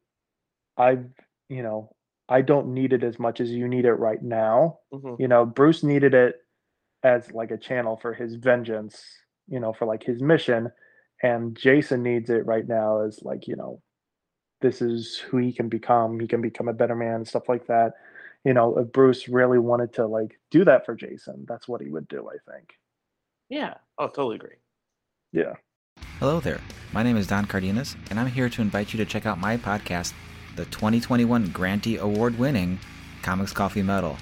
I've, 0.76 1.06
you 1.48 1.62
know, 1.62 1.94
I 2.28 2.40
don't 2.42 2.74
need 2.74 2.92
it 2.92 3.04
as 3.04 3.18
much 3.18 3.40
as 3.40 3.50
you 3.50 3.68
need 3.68 3.84
it 3.84 3.94
right 3.94 4.22
now. 4.22 4.80
Mhm. 4.92 5.20
You 5.20 5.28
know, 5.28 5.44
Bruce 5.46 5.82
needed 5.82 6.14
it 6.14 6.36
as 7.02 7.30
like 7.32 7.50
a 7.50 7.58
channel 7.58 7.96
for 7.96 8.12
his 8.14 8.34
vengeance, 8.34 9.04
you 9.46 9.60
know, 9.60 9.72
for 9.72 9.84
like 9.86 10.02
his 10.02 10.20
mission. 10.22 10.72
And 11.22 11.56
Jason 11.56 12.02
needs 12.02 12.28
it 12.30 12.44
right 12.46 12.66
now 12.66 13.02
as 13.02 13.22
like, 13.22 13.46
you 13.46 13.56
know, 13.56 13.80
this 14.64 14.80
is 14.80 15.18
who 15.18 15.36
he 15.36 15.52
can 15.52 15.68
become. 15.68 16.18
He 16.18 16.26
can 16.26 16.40
become 16.40 16.68
a 16.68 16.72
better 16.72 16.94
man 16.94 17.26
stuff 17.26 17.50
like 17.50 17.66
that. 17.66 17.92
You 18.46 18.54
know, 18.54 18.78
if 18.78 18.90
Bruce 18.92 19.28
really 19.28 19.58
wanted 19.58 19.92
to 19.92 20.06
like 20.06 20.40
do 20.50 20.64
that 20.64 20.86
for 20.86 20.94
Jason, 20.94 21.44
that's 21.46 21.68
what 21.68 21.82
he 21.82 21.90
would 21.90 22.08
do, 22.08 22.30
I 22.30 22.50
think. 22.50 22.72
Yeah. 23.50 23.74
Oh, 23.98 24.06
totally 24.06 24.36
agree. 24.36 24.56
Yeah. 25.32 25.52
Hello 26.18 26.40
there. 26.40 26.62
My 26.94 27.02
name 27.02 27.18
is 27.18 27.26
Don 27.26 27.44
Cardenas, 27.44 27.94
and 28.08 28.18
I'm 28.18 28.26
here 28.26 28.48
to 28.48 28.62
invite 28.62 28.94
you 28.94 28.96
to 28.96 29.04
check 29.04 29.26
out 29.26 29.38
my 29.38 29.58
podcast, 29.58 30.14
the 30.56 30.64
2021 30.64 31.48
Grantee 31.48 31.98
Award 31.98 32.38
winning 32.38 32.78
Comics 33.20 33.52
Coffee 33.52 33.82
Metal, 33.82 34.16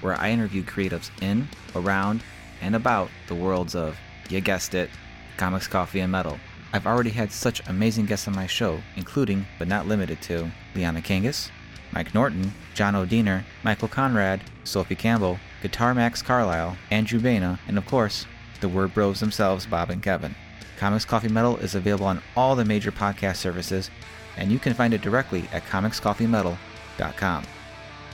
where 0.00 0.14
I 0.14 0.30
interview 0.30 0.62
creatives 0.62 1.10
in, 1.20 1.46
around, 1.76 2.22
and 2.62 2.74
about 2.74 3.10
the 3.28 3.34
worlds 3.34 3.74
of, 3.74 3.98
you 4.30 4.40
guessed 4.40 4.72
it, 4.72 4.88
comics, 5.36 5.66
coffee, 5.66 6.00
and 6.00 6.10
metal. 6.10 6.38
I've 6.72 6.86
already 6.86 7.10
had 7.10 7.30
such 7.30 7.66
amazing 7.68 8.06
guests 8.06 8.26
on 8.28 8.34
my 8.34 8.46
show, 8.46 8.80
including, 8.96 9.46
but 9.58 9.68
not 9.68 9.86
limited 9.86 10.22
to, 10.22 10.50
Liana 10.74 11.02
Kangas, 11.02 11.50
Mike 11.92 12.14
Norton, 12.14 12.52
John 12.74 12.96
O'Diener, 12.96 13.44
Michael 13.62 13.88
Conrad, 13.88 14.40
Sophie 14.64 14.94
Campbell, 14.94 15.38
Guitar 15.60 15.94
Max 15.94 16.22
Carlisle, 16.22 16.76
Andrew 16.90 17.20
Baina, 17.20 17.58
and 17.68 17.76
of 17.76 17.84
course, 17.84 18.26
the 18.60 18.68
Word 18.68 18.94
Bros 18.94 19.20
themselves, 19.20 19.66
Bob 19.66 19.90
and 19.90 20.02
Kevin. 20.02 20.34
Comics 20.78 21.04
Coffee 21.04 21.28
Metal 21.28 21.58
is 21.58 21.74
available 21.74 22.06
on 22.06 22.22
all 22.36 22.56
the 22.56 22.64
major 22.64 22.90
podcast 22.90 23.36
services, 23.36 23.90
and 24.38 24.50
you 24.50 24.58
can 24.58 24.72
find 24.72 24.94
it 24.94 25.02
directly 25.02 25.44
at 25.52 25.64
comicscoffeemetal.com. 25.66 27.44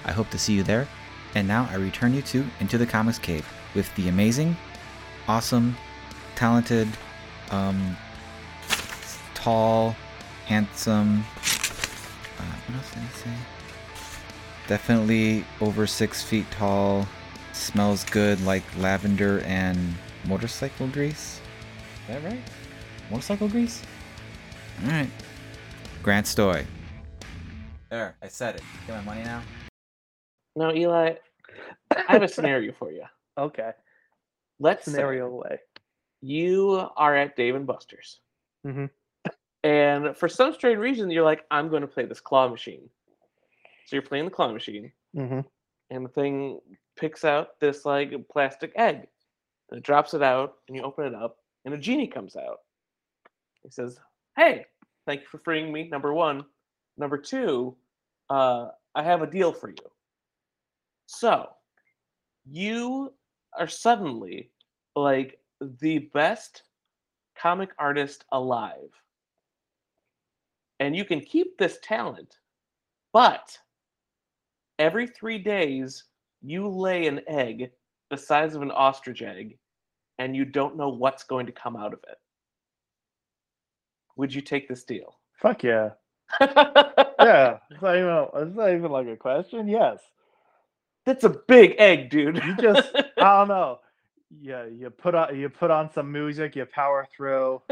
I 0.04 0.12
hope 0.12 0.30
to 0.30 0.38
see 0.38 0.54
you 0.54 0.64
there, 0.64 0.88
and 1.34 1.46
now 1.46 1.68
I 1.70 1.76
return 1.76 2.12
you 2.12 2.22
to 2.22 2.44
Into 2.58 2.76
the 2.76 2.86
Comics 2.86 3.18
Cave 3.18 3.46
with 3.74 3.94
the 3.94 4.08
amazing, 4.08 4.56
awesome, 5.28 5.76
talented, 6.34 6.88
um, 7.50 7.96
tall, 9.48 9.96
handsome. 10.44 11.24
Uh, 12.38 12.42
what 12.66 12.76
else 12.76 12.90
did 12.92 13.02
I 13.02 13.08
say? 13.16 13.30
Definitely 14.66 15.42
over 15.62 15.86
six 15.86 16.22
feet 16.22 16.44
tall. 16.50 17.06
Smells 17.54 18.04
good 18.04 18.38
like 18.44 18.62
lavender 18.76 19.40
and 19.46 19.78
motorcycle 20.26 20.86
grease. 20.88 21.40
Is 22.02 22.08
that 22.08 22.22
right? 22.24 22.40
Motorcycle 23.10 23.48
grease? 23.48 23.82
Alright. 24.84 25.08
Grant 26.02 26.26
Stoy. 26.26 26.66
There, 27.90 28.16
I 28.22 28.28
said 28.28 28.56
it. 28.56 28.62
Get 28.86 28.96
my 28.98 29.14
money 29.14 29.22
now? 29.24 29.40
No, 30.56 30.74
Eli, 30.74 31.14
I 31.96 32.12
have 32.12 32.22
a 32.22 32.28
scenario 32.28 32.72
for 32.72 32.92
you. 32.92 33.04
Okay. 33.38 33.70
Let's 34.58 34.84
say 34.84 34.90
Scenario 34.90 35.28
away. 35.28 35.60
you 36.20 36.88
are 36.96 37.14
at 37.14 37.36
Dave 37.36 37.54
and 37.54 37.68
Buster's, 37.68 38.18
Mhm. 38.66 38.90
And 39.64 40.16
for 40.16 40.28
some 40.28 40.52
strange 40.52 40.78
reason, 40.78 41.10
you're 41.10 41.24
like, 41.24 41.44
I'm 41.50 41.68
going 41.68 41.82
to 41.82 41.88
play 41.88 42.04
this 42.04 42.20
claw 42.20 42.48
machine. 42.48 42.88
So 43.86 43.96
you're 43.96 44.02
playing 44.02 44.26
the 44.26 44.30
claw 44.30 44.52
machine, 44.52 44.92
hmm 45.14 45.40
and 45.90 46.04
the 46.04 46.10
thing 46.10 46.60
picks 46.96 47.24
out 47.24 47.58
this 47.60 47.86
like 47.86 48.12
plastic 48.30 48.72
egg, 48.76 49.06
and 49.70 49.78
it 49.78 49.82
drops 49.84 50.12
it 50.12 50.22
out, 50.22 50.56
and 50.68 50.76
you 50.76 50.82
open 50.82 51.06
it 51.06 51.14
up, 51.14 51.38
and 51.64 51.72
a 51.72 51.78
genie 51.78 52.06
comes 52.06 52.36
out. 52.36 52.58
He 53.62 53.70
says, 53.70 53.98
"Hey, 54.36 54.66
thank 55.06 55.22
you 55.22 55.26
for 55.28 55.38
freeing 55.38 55.72
me. 55.72 55.88
Number 55.88 56.12
one, 56.12 56.44
number 56.98 57.16
two, 57.16 57.74
uh, 58.28 58.68
I 58.94 59.02
have 59.02 59.22
a 59.22 59.26
deal 59.26 59.52
for 59.52 59.70
you. 59.70 59.90
So, 61.06 61.48
you 62.44 63.14
are 63.58 63.68
suddenly 63.68 64.50
like 64.94 65.40
the 65.60 66.10
best 66.12 66.64
comic 67.36 67.70
artist 67.78 68.24
alive, 68.32 68.90
and 70.80 70.94
you 70.96 71.04
can 71.04 71.20
keep 71.20 71.58
this 71.58 71.78
talent, 71.82 72.38
but 73.12 73.58
every 74.78 75.06
three 75.06 75.38
days 75.38 76.04
you 76.42 76.68
lay 76.68 77.06
an 77.06 77.20
egg 77.26 77.70
the 78.10 78.16
size 78.16 78.54
of 78.54 78.62
an 78.62 78.70
ostrich 78.70 79.22
egg 79.22 79.58
and 80.18 80.36
you 80.36 80.44
don't 80.44 80.76
know 80.76 80.88
what's 80.88 81.24
going 81.24 81.46
to 81.46 81.52
come 81.52 81.76
out 81.76 81.92
of 81.92 82.00
it 82.08 82.18
would 84.16 84.32
you 84.32 84.40
take 84.40 84.68
this 84.68 84.84
deal 84.84 85.16
Fuck 85.34 85.62
yeah. 85.62 85.90
Yeah. 86.40 87.58
It's 87.70 87.82
not, 87.82 87.96
even, 87.96 88.26
it's 88.34 88.56
not 88.56 88.72
even 88.72 88.90
like 88.92 89.08
a 89.08 89.16
question. 89.16 89.68
Yes. 89.68 90.00
that's 91.04 91.24
a 91.24 91.36
big 91.48 91.74
egg 91.78 92.10
dude 92.10 92.36
You 92.36 92.56
just 92.56 92.90
I 93.18 93.38
don't 93.38 93.48
know. 93.48 93.78
Yeah, 94.40 94.66
you 94.66 94.90
put 94.90 95.14
on 95.14 95.38
you 95.38 95.48
put 95.48 95.70
on 95.70 95.90
some 95.90 96.12
music, 96.12 96.54
you 96.54 96.66
power 96.66 97.08
through. 97.16 97.62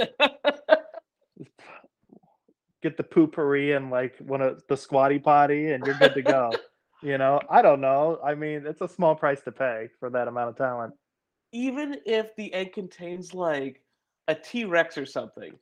Get 2.87 2.97
the 2.97 3.03
Poo-Pourri 3.03 3.77
and 3.77 3.91
like 3.91 4.17
one 4.19 4.41
of 4.41 4.63
the 4.69 4.77
squatty 4.77 5.19
potty, 5.19 5.73
and 5.73 5.85
you're 5.85 5.97
good 5.97 6.15
to 6.15 6.23
go. 6.23 6.53
you 7.03 7.19
know, 7.19 7.41
I 7.51 7.61
don't 7.61 7.81
know. 7.81 8.21
I 8.25 8.37
mean, 8.37 8.65
it's 8.65 8.81
a 8.81 8.87
small 8.87 9.17
price 9.17 9.41
to 9.43 9.51
pay 9.51 9.89
for 9.99 10.09
that 10.11 10.29
amount 10.29 10.51
of 10.51 10.57
talent. 10.57 10.95
Even 11.51 11.97
if 12.07 12.37
the 12.37 12.55
egg 12.55 12.73
contains 12.75 13.35
like 13.35 13.83
a 14.29 14.37
T 14.37 14.65
Rex 14.67 14.97
or 14.97 15.05
something, 15.05 15.53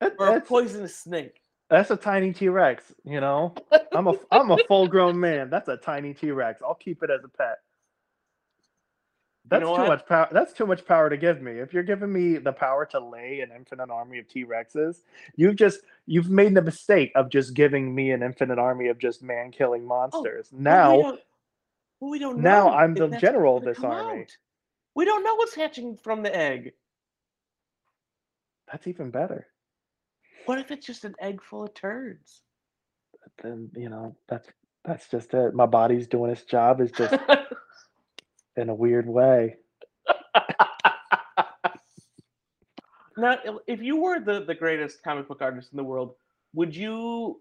That- 0.00 0.14
or 0.18 0.38
a 0.38 0.40
poisonous 0.40 0.96
snake. 0.96 1.40
that's 1.68 1.92
a 1.92 1.96
tiny 1.96 2.32
T 2.32 2.48
Rex. 2.48 2.92
You 3.04 3.20
know, 3.20 3.54
I'm 3.92 4.08
a 4.08 4.14
I'm 4.32 4.50
a 4.50 4.56
full 4.66 4.88
grown 4.88 5.20
man. 5.20 5.50
That's 5.50 5.68
a 5.68 5.76
tiny 5.76 6.14
T 6.14 6.32
Rex. 6.32 6.62
I'll 6.66 6.74
keep 6.74 7.04
it 7.04 7.10
as 7.10 7.20
a 7.22 7.28
pet. 7.28 7.58
You 9.52 9.58
That's 9.58 9.62
know 9.68 9.74
too 9.74 9.80
what? 9.82 9.88
much 9.88 10.06
power. 10.06 10.28
That's 10.30 10.52
too 10.52 10.64
much 10.66 10.86
power 10.86 11.10
to 11.10 11.16
give 11.16 11.42
me. 11.42 11.52
If 11.58 11.74
you're 11.74 11.82
giving 11.82 12.12
me 12.12 12.38
the 12.38 12.52
power 12.52 12.86
to 12.86 13.00
lay 13.00 13.40
an 13.40 13.50
infinite 13.54 13.90
army 13.90 14.20
of 14.20 14.28
T 14.28 14.44
Rexes, 14.44 14.98
you've 15.34 15.56
just 15.56 15.80
you've 16.06 16.30
made 16.30 16.54
the 16.54 16.62
mistake 16.62 17.10
of 17.16 17.30
just 17.30 17.54
giving 17.54 17.92
me 17.92 18.12
an 18.12 18.22
infinite 18.22 18.60
army 18.60 18.86
of 18.88 18.98
just 18.98 19.24
man 19.24 19.50
killing 19.50 19.82
oh, 19.82 19.86
monsters. 19.86 20.50
But 20.52 20.58
we 20.58 20.62
now, 20.62 21.02
don't- 21.02 21.20
but 22.00 22.06
we 22.06 22.18
don't 22.20 22.38
now 22.38 22.70
I'm 22.70 22.94
the 22.94 23.08
general 23.08 23.56
of 23.56 23.64
this 23.64 23.82
army. 23.82 24.22
out. 24.22 24.36
We 24.94 25.04
don't 25.04 25.24
know 25.24 25.34
what's 25.34 25.54
hatching 25.56 25.96
from 25.96 26.22
the 26.22 26.34
egg. 26.34 26.72
that's 28.70 28.86
even 28.86 29.10
better. 29.10 29.48
What 30.46 30.58
if 30.58 30.70
it's 30.70 30.86
just 30.86 31.04
an 31.04 31.16
egg 31.20 31.42
full 31.42 31.64
of 31.64 31.74
turds? 31.74 32.42
Then 33.42 33.70
you 33.76 33.88
know 33.88 34.14
that's 34.28 34.48
that's 34.84 35.08
just 35.08 35.34
it. 35.34 35.54
My 35.54 35.66
body's 35.66 36.06
doing 36.06 36.30
its 36.30 36.44
job. 36.44 36.80
Is 36.80 36.92
just 36.92 37.14
in 38.60 38.68
a 38.68 38.74
weird 38.74 39.08
way. 39.08 39.56
now, 43.16 43.38
if 43.66 43.82
you 43.82 43.96
were 43.96 44.20
the, 44.20 44.44
the 44.44 44.54
greatest 44.54 45.02
comic 45.02 45.26
book 45.26 45.42
artist 45.42 45.72
in 45.72 45.76
the 45.76 45.84
world, 45.84 46.14
would 46.54 46.74
you 46.74 47.40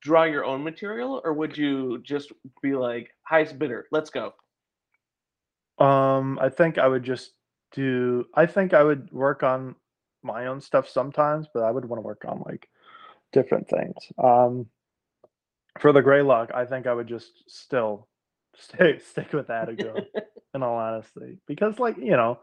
draw 0.00 0.24
your 0.24 0.44
own 0.44 0.62
material 0.64 1.20
or 1.24 1.32
would 1.32 1.56
you 1.56 2.02
just 2.02 2.32
be 2.62 2.74
like, 2.74 3.10
highest 3.22 3.58
bidder, 3.58 3.86
let's 3.92 4.10
go? 4.10 4.34
Um, 5.78 6.38
I 6.40 6.48
think 6.48 6.78
I 6.78 6.86
would 6.86 7.02
just 7.02 7.32
do. 7.72 8.26
I 8.34 8.46
think 8.46 8.74
I 8.74 8.82
would 8.82 9.10
work 9.10 9.42
on 9.42 9.74
my 10.22 10.46
own 10.46 10.60
stuff 10.60 10.88
sometimes, 10.88 11.46
but 11.52 11.62
I 11.64 11.70
would 11.70 11.84
want 11.84 11.98
to 11.98 12.06
work 12.06 12.24
on 12.26 12.42
like 12.46 12.68
different 13.32 13.68
things. 13.68 13.96
Um, 14.22 14.66
for 15.80 15.92
the 15.92 16.02
Greylock, 16.02 16.50
I 16.54 16.66
think 16.66 16.86
I 16.86 16.94
would 16.94 17.08
just 17.08 17.44
still 17.48 18.06
stay 18.58 18.98
stick 19.10 19.32
with 19.32 19.48
Atago. 19.48 20.06
in 20.54 20.62
all 20.62 20.76
honesty, 20.76 21.38
because 21.46 21.78
like 21.78 21.96
you 21.96 22.12
know, 22.12 22.38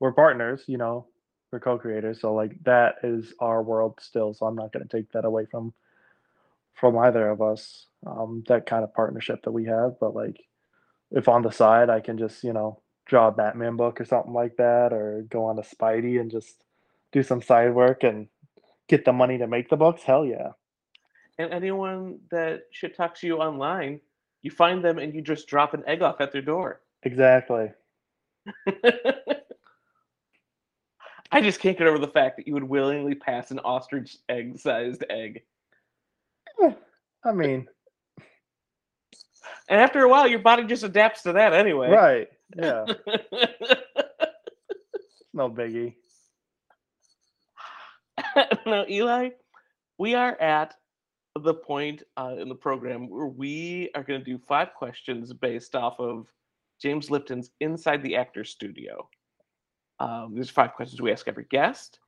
we're 0.00 0.12
partners. 0.12 0.64
You 0.66 0.78
know, 0.78 1.06
we're 1.50 1.60
co-creators, 1.60 2.20
so 2.20 2.34
like 2.34 2.52
that 2.64 2.96
is 3.02 3.32
our 3.40 3.62
world 3.62 3.98
still. 4.00 4.34
So 4.34 4.46
I'm 4.46 4.56
not 4.56 4.72
going 4.72 4.86
to 4.86 4.96
take 4.96 5.10
that 5.12 5.24
away 5.24 5.46
from 5.50 5.72
from 6.74 6.98
either 6.98 7.28
of 7.28 7.40
us. 7.40 7.86
Um, 8.06 8.44
that 8.48 8.66
kind 8.66 8.84
of 8.84 8.92
partnership 8.92 9.42
that 9.44 9.52
we 9.52 9.64
have, 9.64 9.98
but 9.98 10.14
like 10.14 10.36
if 11.10 11.28
on 11.28 11.42
the 11.42 11.50
side 11.50 11.88
I 11.88 12.00
can 12.00 12.18
just, 12.18 12.44
you 12.44 12.52
know, 12.52 12.82
draw 13.06 13.28
a 13.28 13.32
Batman 13.32 13.76
book 13.76 14.00
or 14.00 14.04
something 14.04 14.32
like 14.32 14.56
that, 14.56 14.92
or 14.92 15.24
go 15.30 15.46
on 15.46 15.56
to 15.56 15.62
Spidey 15.62 16.20
and 16.20 16.30
just 16.30 16.62
do 17.12 17.22
some 17.22 17.40
side 17.40 17.74
work 17.74 18.02
and 18.02 18.28
get 18.88 19.04
the 19.04 19.12
money 19.12 19.38
to 19.38 19.46
make 19.46 19.70
the 19.70 19.76
books, 19.76 20.02
hell 20.02 20.26
yeah. 20.26 20.50
and 21.38 21.52
anyone 21.52 22.18
that 22.30 22.64
shit 22.72 22.96
talks 22.96 23.22
you 23.22 23.38
online, 23.38 24.00
you 24.44 24.50
find 24.52 24.84
them 24.84 24.98
and 24.98 25.12
you 25.14 25.22
just 25.22 25.48
drop 25.48 25.74
an 25.74 25.82
egg 25.86 26.02
off 26.02 26.20
at 26.20 26.30
their 26.30 26.42
door. 26.42 26.82
Exactly. 27.02 27.72
I 31.32 31.40
just 31.40 31.58
can't 31.60 31.76
get 31.76 31.86
over 31.88 31.98
the 31.98 32.06
fact 32.06 32.36
that 32.36 32.46
you 32.46 32.52
would 32.52 32.62
willingly 32.62 33.14
pass 33.14 33.50
an 33.50 33.58
ostrich 33.60 34.18
egg 34.28 34.58
sized 34.58 35.02
egg. 35.10 35.42
I 37.24 37.32
mean, 37.32 37.66
And 39.68 39.80
after 39.80 40.02
a 40.02 40.08
while, 40.08 40.28
your 40.28 40.38
body 40.40 40.64
just 40.64 40.84
adapts 40.84 41.22
to 41.22 41.32
that 41.32 41.54
anyway. 41.54 41.90
right. 41.90 42.28
Yeah. 42.56 42.84
No 45.36 45.50
biggie. 45.50 45.94
now, 48.66 48.84
Eli, 48.88 49.30
we 49.98 50.14
are 50.14 50.40
at 50.40 50.74
the 51.42 51.54
point 51.54 52.02
uh, 52.16 52.36
in 52.38 52.48
the 52.48 52.54
program 52.54 53.08
where 53.08 53.26
we 53.26 53.90
are 53.94 54.04
going 54.04 54.20
to 54.20 54.24
do 54.24 54.38
five 54.38 54.72
questions 54.74 55.32
based 55.32 55.74
off 55.74 55.98
of 55.98 56.26
James 56.80 57.10
Lipton's 57.10 57.50
Inside 57.60 58.02
the 58.02 58.16
Actor 58.16 58.44
Studio. 58.44 59.08
Um, 59.98 60.32
there's 60.34 60.50
five 60.50 60.74
questions 60.74 61.00
we 61.00 61.12
ask 61.12 61.26
every 61.26 61.46
guest. 61.50 61.98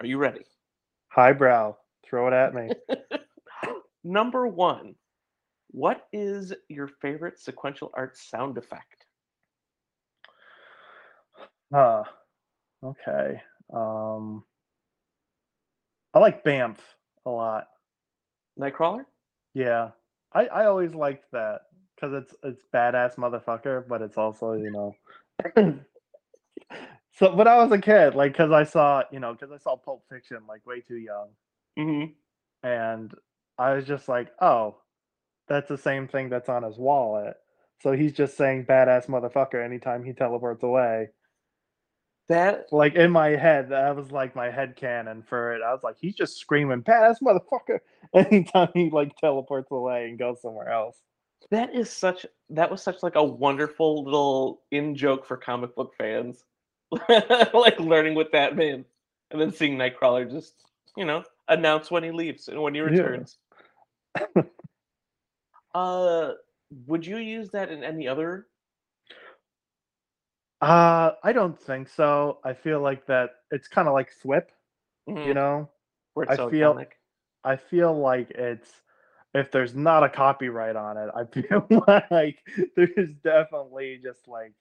Are 0.00 0.06
you 0.06 0.18
ready? 0.18 0.44
Highbrow. 1.08 1.76
Throw 2.04 2.28
it 2.28 2.34
at 2.34 2.54
me. 2.54 2.70
Number 4.04 4.46
one, 4.48 4.96
what 5.70 6.06
is 6.12 6.52
your 6.68 6.88
favorite 6.88 7.38
sequential 7.38 7.90
art 7.94 8.16
sound 8.16 8.58
effect? 8.58 9.06
Huh. 11.72 12.04
Okay. 12.84 13.40
Um 13.72 14.44
I 16.12 16.20
like 16.20 16.44
Bamf 16.44 16.78
a 17.26 17.30
lot. 17.30 17.66
Nightcrawler? 18.58 19.04
Yeah. 19.54 19.90
I, 20.32 20.46
I 20.46 20.66
always 20.66 20.94
liked 20.94 21.30
that 21.32 21.62
because 21.94 22.22
it's 22.22 22.34
it's 22.42 22.62
badass 22.72 23.16
motherfucker, 23.16 23.86
but 23.86 24.02
it's 24.02 24.18
also, 24.18 24.52
you 24.52 24.70
know. 24.70 24.94
so 27.14 27.34
when 27.34 27.48
I 27.48 27.56
was 27.56 27.72
a 27.72 27.78
kid, 27.78 28.14
like 28.14 28.32
because 28.32 28.50
I 28.50 28.64
saw, 28.64 29.04
you 29.12 29.20
know, 29.20 29.32
because 29.32 29.52
I 29.52 29.58
saw 29.58 29.76
Pulp 29.76 30.04
Fiction 30.10 30.38
like 30.48 30.66
way 30.66 30.80
too 30.80 30.96
young. 30.96 31.28
Mm-hmm. 31.78 32.66
And 32.66 33.12
I 33.58 33.74
was 33.74 33.84
just 33.84 34.08
like, 34.08 34.32
oh, 34.40 34.76
that's 35.48 35.68
the 35.68 35.78
same 35.78 36.08
thing 36.08 36.28
that's 36.28 36.48
on 36.48 36.62
his 36.62 36.78
wallet. 36.78 37.36
So 37.82 37.92
he's 37.92 38.12
just 38.12 38.36
saying 38.36 38.66
badass 38.66 39.06
motherfucker 39.06 39.62
anytime 39.64 40.04
he 40.04 40.12
teleports 40.12 40.62
away. 40.62 41.10
That 42.28 42.72
Like 42.72 42.94
in 42.94 43.10
my 43.10 43.30
head, 43.30 43.68
that 43.68 43.94
was 43.94 44.10
like 44.10 44.34
my 44.34 44.50
head 44.50 44.76
canon 44.76 45.22
for 45.22 45.54
it. 45.54 45.62
I 45.62 45.72
was 45.72 45.82
like, 45.82 45.96
he's 46.00 46.14
just 46.14 46.38
screaming 46.38 46.82
badass 46.82 47.16
motherfucker 47.22 47.80
anytime 48.14 48.68
he 48.72 48.88
like 48.90 49.16
teleports 49.16 49.70
away 49.70 50.08
and 50.08 50.18
goes 50.18 50.40
somewhere 50.40 50.70
else. 50.70 50.96
that 51.50 51.74
is 51.74 51.90
such 51.90 52.24
that 52.50 52.70
was 52.70 52.82
such 52.82 53.02
like 53.02 53.16
a 53.16 53.22
wonderful 53.24 54.04
little 54.04 54.62
in 54.70 54.94
joke 54.96 55.26
for 55.26 55.36
comic 55.36 55.74
book 55.74 55.92
fans. 55.98 56.44
like 57.08 57.78
learning 57.78 58.14
what 58.14 58.32
that 58.32 58.56
meant. 58.56 58.86
And 59.30 59.40
then 59.40 59.52
seeing 59.52 59.76
Nightcrawler 59.76 60.30
just, 60.30 60.54
you 60.96 61.04
know, 61.04 61.24
announce 61.48 61.90
when 61.90 62.04
he 62.04 62.10
leaves 62.10 62.48
and 62.48 62.62
when 62.62 62.74
he 62.74 62.80
returns. 62.80 63.36
uh 65.74 66.32
would 66.86 67.04
you 67.04 67.18
use 67.18 67.50
that 67.50 67.70
in 67.70 67.84
any 67.84 68.08
other 68.08 68.46
Uh, 70.64 71.14
I 71.22 71.32
don't 71.32 71.58
think 71.60 71.88
so. 71.88 72.38
I 72.44 72.52
feel 72.54 72.80
like 72.80 73.06
that 73.06 73.30
it's 73.50 73.68
kind 73.68 73.86
of 73.88 73.94
like 73.94 74.10
Thwip, 74.22 74.46
Mhm, 75.08 75.26
you 75.26 75.34
know? 75.34 75.68
where 76.14 76.24
it's 76.24 76.32
I 76.32 76.36
so 76.36 76.50
feel- 76.50 76.74
iconic? 76.74 76.92
I 77.44 77.56
feel 77.56 77.92
like 77.98 78.30
it's 78.30 78.80
if 79.34 79.50
there's 79.50 79.74
not 79.74 80.02
a 80.04 80.08
copyright 80.08 80.76
on 80.76 80.96
it, 80.96 81.10
I 81.14 81.24
feel 81.24 81.66
like 82.10 82.38
there's 82.76 83.10
definitely 83.22 84.00
just 84.02 84.26
like 84.28 84.54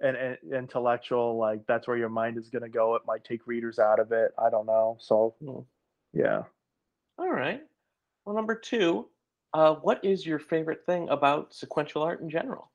an, 0.00 0.16
an 0.16 0.36
intellectual 0.52 1.38
like 1.38 1.66
that's 1.66 1.88
where 1.88 1.96
your 1.96 2.08
mind 2.10 2.36
is 2.36 2.50
gonna 2.50 2.68
go. 2.68 2.94
It 2.96 3.02
might 3.06 3.24
take 3.24 3.46
readers 3.46 3.78
out 3.78 4.00
of 4.00 4.12
it. 4.12 4.32
I 4.38 4.50
don't 4.50 4.66
know. 4.66 4.98
So 5.00 5.34
Hmm. 5.40 5.60
yeah. 6.12 6.42
All 7.18 7.30
right. 7.30 7.62
Well, 8.24 8.34
number 8.36 8.54
two, 8.54 9.08
uh, 9.54 9.76
what 9.76 10.04
is 10.04 10.26
your 10.26 10.38
favorite 10.38 10.84
thing 10.84 11.08
about 11.08 11.54
sequential 11.54 12.02
art 12.02 12.20
in 12.20 12.28
general? 12.28 12.70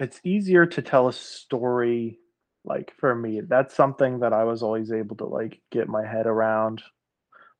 It's 0.00 0.20
easier 0.24 0.66
to 0.66 0.82
tell 0.82 1.08
a 1.08 1.14
story 1.14 2.18
like 2.64 2.94
for 2.98 3.14
me. 3.14 3.42
That's 3.42 3.74
something 3.76 4.20
that 4.20 4.32
I 4.34 4.44
was 4.44 4.62
always 4.64 4.92
able 4.92 5.16
to 5.18 5.26
like 5.26 5.60
get 5.70 5.88
my 5.88 6.06
head 6.06 6.26
around 6.26 6.82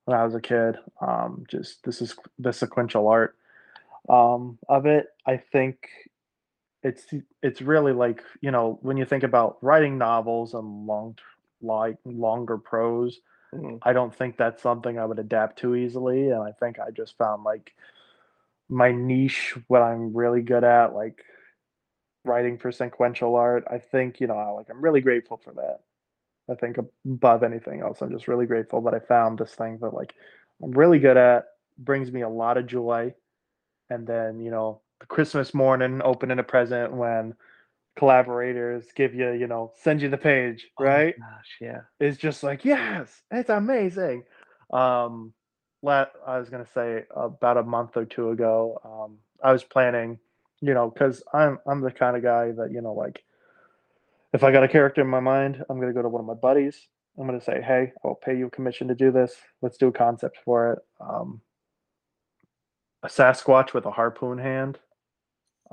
when 0.07 0.19
I 0.19 0.25
was 0.25 0.35
a 0.35 0.41
kid. 0.43 0.77
Um 1.01 1.45
just 1.49 1.85
this 1.85 2.03
is 2.03 2.17
the 2.39 2.53
sequential 2.53 3.09
art 3.09 3.37
um 4.09 4.59
of 4.69 4.87
it. 4.87 5.07
I 5.27 5.39
think 5.39 5.89
it's 6.83 7.07
it's 7.43 7.63
really 7.63 7.93
like 7.93 8.23
you 8.41 8.51
know 8.51 8.79
when 8.83 8.97
you 8.97 9.05
think 9.05 9.25
about 9.25 9.59
writing 9.63 9.99
novels 9.99 10.55
and 10.55 10.87
long 10.87 11.17
like 11.63 11.97
longer 12.07 12.59
prose 12.59 13.21
Mhm. 13.55 13.81
i 13.83 13.93
don't 13.93 14.15
think 14.15 14.37
that's 14.37 14.63
something 14.63 14.99
i 14.99 15.05
would 15.05 15.19
adapt 15.19 15.59
to 15.61 15.77
easily 15.77 16.31
and 16.31 16.43
i 16.43 16.53
think 16.53 16.79
i 16.79 16.91
just 16.91 17.19
found 17.19 17.45
like 17.45 17.75
my 18.69 18.93
niche 18.93 19.57
what 19.69 19.83
i'm 19.83 20.15
really 20.17 20.43
good 20.43 20.65
at 20.65 20.95
like 20.95 21.23
writing 22.31 22.57
for 22.59 22.71
sequential 22.73 23.35
art 23.37 23.65
i 23.71 23.79
think 23.79 24.21
you 24.21 24.27
know 24.29 24.55
like 24.57 24.69
i'm 24.71 24.81
really 24.87 25.01
grateful 25.01 25.37
for 25.45 25.53
that. 25.55 25.79
I 26.51 26.55
think 26.55 26.77
above 26.79 27.43
anything 27.43 27.81
else 27.81 28.01
i'm 28.03 28.11
just 28.17 28.29
really 28.29 28.47
grateful 28.47 28.81
that 28.83 28.95
i 28.95 29.01
found 29.01 29.39
this 29.39 29.55
thing 29.55 29.79
that 29.83 29.95
like 30.01 30.13
i'm 30.63 30.73
really 30.73 30.99
good 30.99 31.17
at 31.17 31.47
brings 31.79 32.11
me 32.13 32.23
a 32.23 32.29
lot 32.29 32.57
of 32.59 32.67
joy. 32.67 33.15
And 33.93 34.07
then 34.07 34.41
you 34.45 34.51
know 34.51 34.81
the 35.01 35.07
christmas 35.07 35.53
morning 35.55 36.01
opening 36.05 36.39
a 36.39 36.43
present 36.55 36.93
when 36.93 37.35
collaborators 37.97 38.85
give 38.95 39.15
you 39.15 39.33
you 39.33 39.47
know 39.47 39.73
send 39.83 40.01
you 40.03 40.09
the 40.09 40.17
page 40.19 40.67
Oh, 40.79 40.85
right? 40.85 41.15
gosh, 41.19 41.51
yeah. 41.61 41.81
it's 41.99 42.17
just 42.17 42.43
like 42.43 42.65
yes 42.65 43.23
it's 43.31 43.51
amazing. 43.51 44.25
Um 44.73 45.33
let, 45.83 46.09
I 46.27 46.39
was 46.39 46.51
gonna 46.51 46.67
say 46.75 47.05
about 47.17 47.57
a 47.57 47.63
month 47.63 47.97
or 47.97 48.05
two 48.05 48.31
ago, 48.31 48.79
um, 48.85 49.17
I 49.43 49.51
was 49.53 49.65
planning, 49.65 50.19
you 50.61 50.75
know, 50.75 50.91
because 50.91 51.23
I'm 51.33 51.59
I'm 51.67 51.81
the 51.81 51.91
kind 51.91 52.17
of 52.17 52.23
guy 52.23 52.53
that 52.53 52.71
you 52.73 52.81
know, 52.81 52.93
like, 52.93 53.23
if 54.33 54.45
I 54.45 54.53
got 54.53 54.65
a 54.65 54.69
character 54.69 55.01
in 55.01 55.09
my 55.09 55.21
mind, 55.21 55.65
I'm 55.69 55.81
gonna 55.81 55.93
go 55.93 56.03
to 56.03 56.09
one 56.09 56.21
of 56.21 56.27
my 56.27 56.35
buddies. 56.35 56.89
I'm 57.19 57.27
gonna 57.27 57.41
say, 57.41 57.61
hey, 57.61 57.93
I'll 58.05 58.15
pay 58.15 58.37
you 58.37 58.47
a 58.47 58.51
commission 58.51 58.89
to 58.89 58.95
do 58.95 59.11
this. 59.11 59.35
Let's 59.63 59.77
do 59.77 59.89
a 59.89 59.93
concept 59.93 60.39
for 60.45 60.73
it. 60.73 60.79
Um, 61.01 61.41
a 63.03 63.09
Sasquatch 63.09 63.73
with 63.73 63.87
a 63.87 63.91
harpoon 63.91 64.39
hand. 64.39 64.79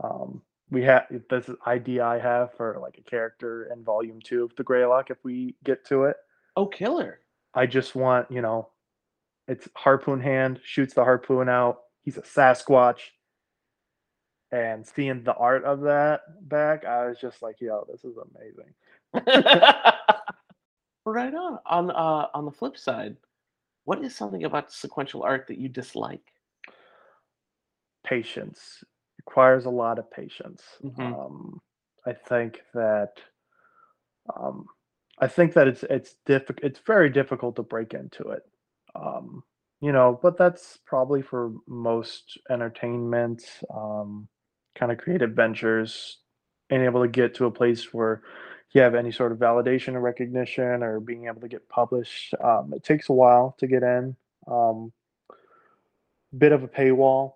Um, 0.01 0.41
we 0.69 0.83
have 0.83 1.05
this 1.29 1.47
is 1.49 1.55
idea 1.65 2.05
I 2.05 2.19
have 2.19 2.53
for 2.55 2.77
like 2.81 2.97
a 2.97 3.09
character 3.09 3.71
in 3.71 3.83
volume 3.83 4.19
two 4.21 4.43
of 4.43 4.55
the 4.55 4.63
Greylock 4.63 5.09
if 5.09 5.17
we 5.23 5.55
get 5.63 5.85
to 5.87 6.03
it. 6.03 6.17
Oh, 6.55 6.65
killer. 6.65 7.19
I 7.53 7.65
just 7.65 7.95
want, 7.95 8.29
you 8.31 8.41
know, 8.41 8.69
it's 9.47 9.67
harpoon 9.75 10.19
hand, 10.19 10.59
shoots 10.63 10.93
the 10.93 11.03
harpoon 11.03 11.49
out. 11.49 11.79
He's 12.03 12.17
a 12.17 12.21
Sasquatch. 12.21 12.99
And 14.51 14.85
seeing 14.85 15.23
the 15.23 15.33
art 15.35 15.65
of 15.65 15.81
that 15.81 16.21
back, 16.47 16.85
I 16.85 17.07
was 17.07 17.19
just 17.19 17.41
like, 17.41 17.59
yo, 17.59 17.85
this 17.91 18.05
is 18.05 18.15
amazing. 18.17 18.73
right 21.05 21.33
on. 21.33 21.59
On 21.65 21.91
uh, 21.91 22.27
on 22.33 22.45
the 22.45 22.51
flip 22.51 22.77
side, 22.77 23.17
what 23.83 24.03
is 24.03 24.15
something 24.15 24.45
about 24.45 24.71
sequential 24.71 25.23
art 25.23 25.47
that 25.47 25.57
you 25.57 25.67
dislike? 25.67 26.33
Patience 28.05 28.83
requires 29.19 29.65
a 29.65 29.69
lot 29.69 29.99
of 29.99 30.09
patience. 30.09 30.61
Mhm. 30.81 30.99
Um, 30.99 31.61
I 32.05 32.13
think 32.13 32.61
that 32.73 33.19
um, 34.33 34.65
I 35.19 35.27
think 35.27 35.53
that 35.53 35.67
it's 35.67 35.83
it's 35.83 36.15
difficult. 36.25 36.63
It's 36.63 36.79
very 36.79 37.09
difficult 37.09 37.55
to 37.57 37.63
break 37.63 37.93
into 37.93 38.29
it. 38.29 38.43
Um, 38.95 39.43
you 39.81 39.91
know, 39.91 40.19
but 40.21 40.37
that's 40.37 40.79
probably 40.85 41.21
for 41.21 41.51
most 41.67 42.37
entertainment, 42.49 43.43
um, 43.73 44.27
kind 44.77 44.91
of 44.91 44.97
creative 44.97 45.31
ventures, 45.31 46.19
being 46.69 46.83
able 46.83 47.01
to 47.01 47.07
get 47.07 47.35
to 47.35 47.45
a 47.45 47.51
place 47.51 47.93
where 47.93 48.21
you 48.71 48.81
have 48.81 48.95
any 48.95 49.11
sort 49.11 49.31
of 49.31 49.37
validation 49.37 49.95
or 49.95 50.01
recognition 50.01 50.83
or 50.83 50.99
being 50.99 51.27
able 51.27 51.41
to 51.41 51.47
get 51.47 51.67
published. 51.69 52.33
Um, 52.43 52.73
it 52.75 52.83
takes 52.83 53.09
a 53.09 53.13
while 53.13 53.55
to 53.59 53.67
get 53.67 53.83
in. 53.83 54.15
Um, 54.47 54.91
bit 56.37 56.51
of 56.51 56.63
a 56.63 56.67
paywall, 56.67 57.33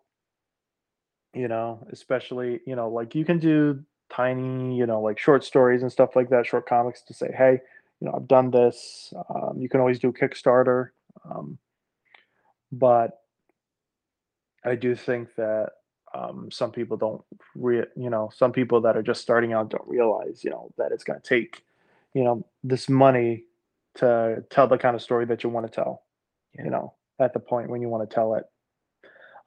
you 1.34 1.48
know, 1.48 1.86
especially, 1.92 2.60
you 2.66 2.76
know, 2.76 2.90
like 2.90 3.16
you 3.16 3.26
can 3.26 3.40
do 3.40 3.84
tiny, 4.12 4.78
you 4.78 4.86
know, 4.86 5.02
like 5.02 5.18
short 5.18 5.44
stories 5.44 5.82
and 5.82 5.92
stuff 5.92 6.16
like 6.16 6.30
that, 6.30 6.46
short 6.46 6.68
comics 6.68 7.02
to 7.04 7.14
say, 7.14 7.34
hey, 7.36 7.60
you 8.00 8.08
know, 8.08 8.14
I've 8.16 8.28
done 8.28 8.52
this. 8.52 9.14
Um, 9.30 9.58
you 9.58 9.70
can 9.70 9.80
always 9.80 10.00
do 10.00 10.12
Kickstarter. 10.12 10.90
Um, 11.24 11.58
but 12.72 13.20
I 14.66 14.76
do 14.76 14.96
think 14.96 15.36
that 15.36 15.70
um, 16.14 16.50
some 16.52 16.72
people 16.72 16.98
don't, 16.98 17.22
re- 17.56 17.86
you 17.96 18.10
know, 18.10 18.30
some 18.36 18.52
people 18.52 18.82
that 18.82 18.98
are 18.98 19.02
just 19.04 19.22
starting 19.22 19.54
out 19.54 19.70
don't 19.70 19.88
realize, 19.88 20.44
you 20.44 20.50
know, 20.50 20.72
that 20.78 20.92
it's 20.92 21.04
going 21.04 21.20
to 21.22 21.28
take, 21.28 21.64
you 22.14 22.24
know, 22.24 22.46
this 22.64 22.90
money 22.90 23.46
to 23.96 24.44
tell 24.50 24.68
the 24.68 24.78
kind 24.78 24.96
of 24.96 25.02
story 25.02 25.26
that 25.26 25.44
you 25.44 25.50
want 25.50 25.66
to 25.66 25.72
tell, 25.72 26.04
Yeah. 26.56 26.66
you 26.66 26.70
know, 26.72 26.94
at 27.20 27.34
the 27.34 27.40
point 27.40 27.70
when 27.70 27.82
you 27.82 27.90
want 27.90 28.10
to 28.10 28.14
tell 28.14 28.36
it. 28.36 28.44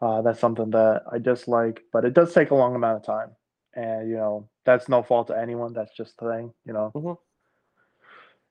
Uh, 0.02 0.22
that's 0.22 0.40
something 0.40 0.70
that 0.70 1.02
I 1.10 1.18
dislike, 1.18 1.82
but 1.92 2.04
it 2.04 2.12
does 2.14 2.32
take 2.34 2.50
a 2.50 2.54
long 2.54 2.74
amount 2.74 2.96
of 2.98 3.04
time. 3.06 3.30
And, 3.74 4.08
you 4.08 4.16
know, 4.16 4.48
that's 4.64 4.88
no 4.88 5.02
fault 5.02 5.28
to 5.28 5.38
anyone. 5.38 5.72
That's 5.72 5.96
just 5.96 6.18
the 6.18 6.30
thing, 6.30 6.52
you 6.66 6.72
know. 6.72 6.92
Mhm. 6.94 7.16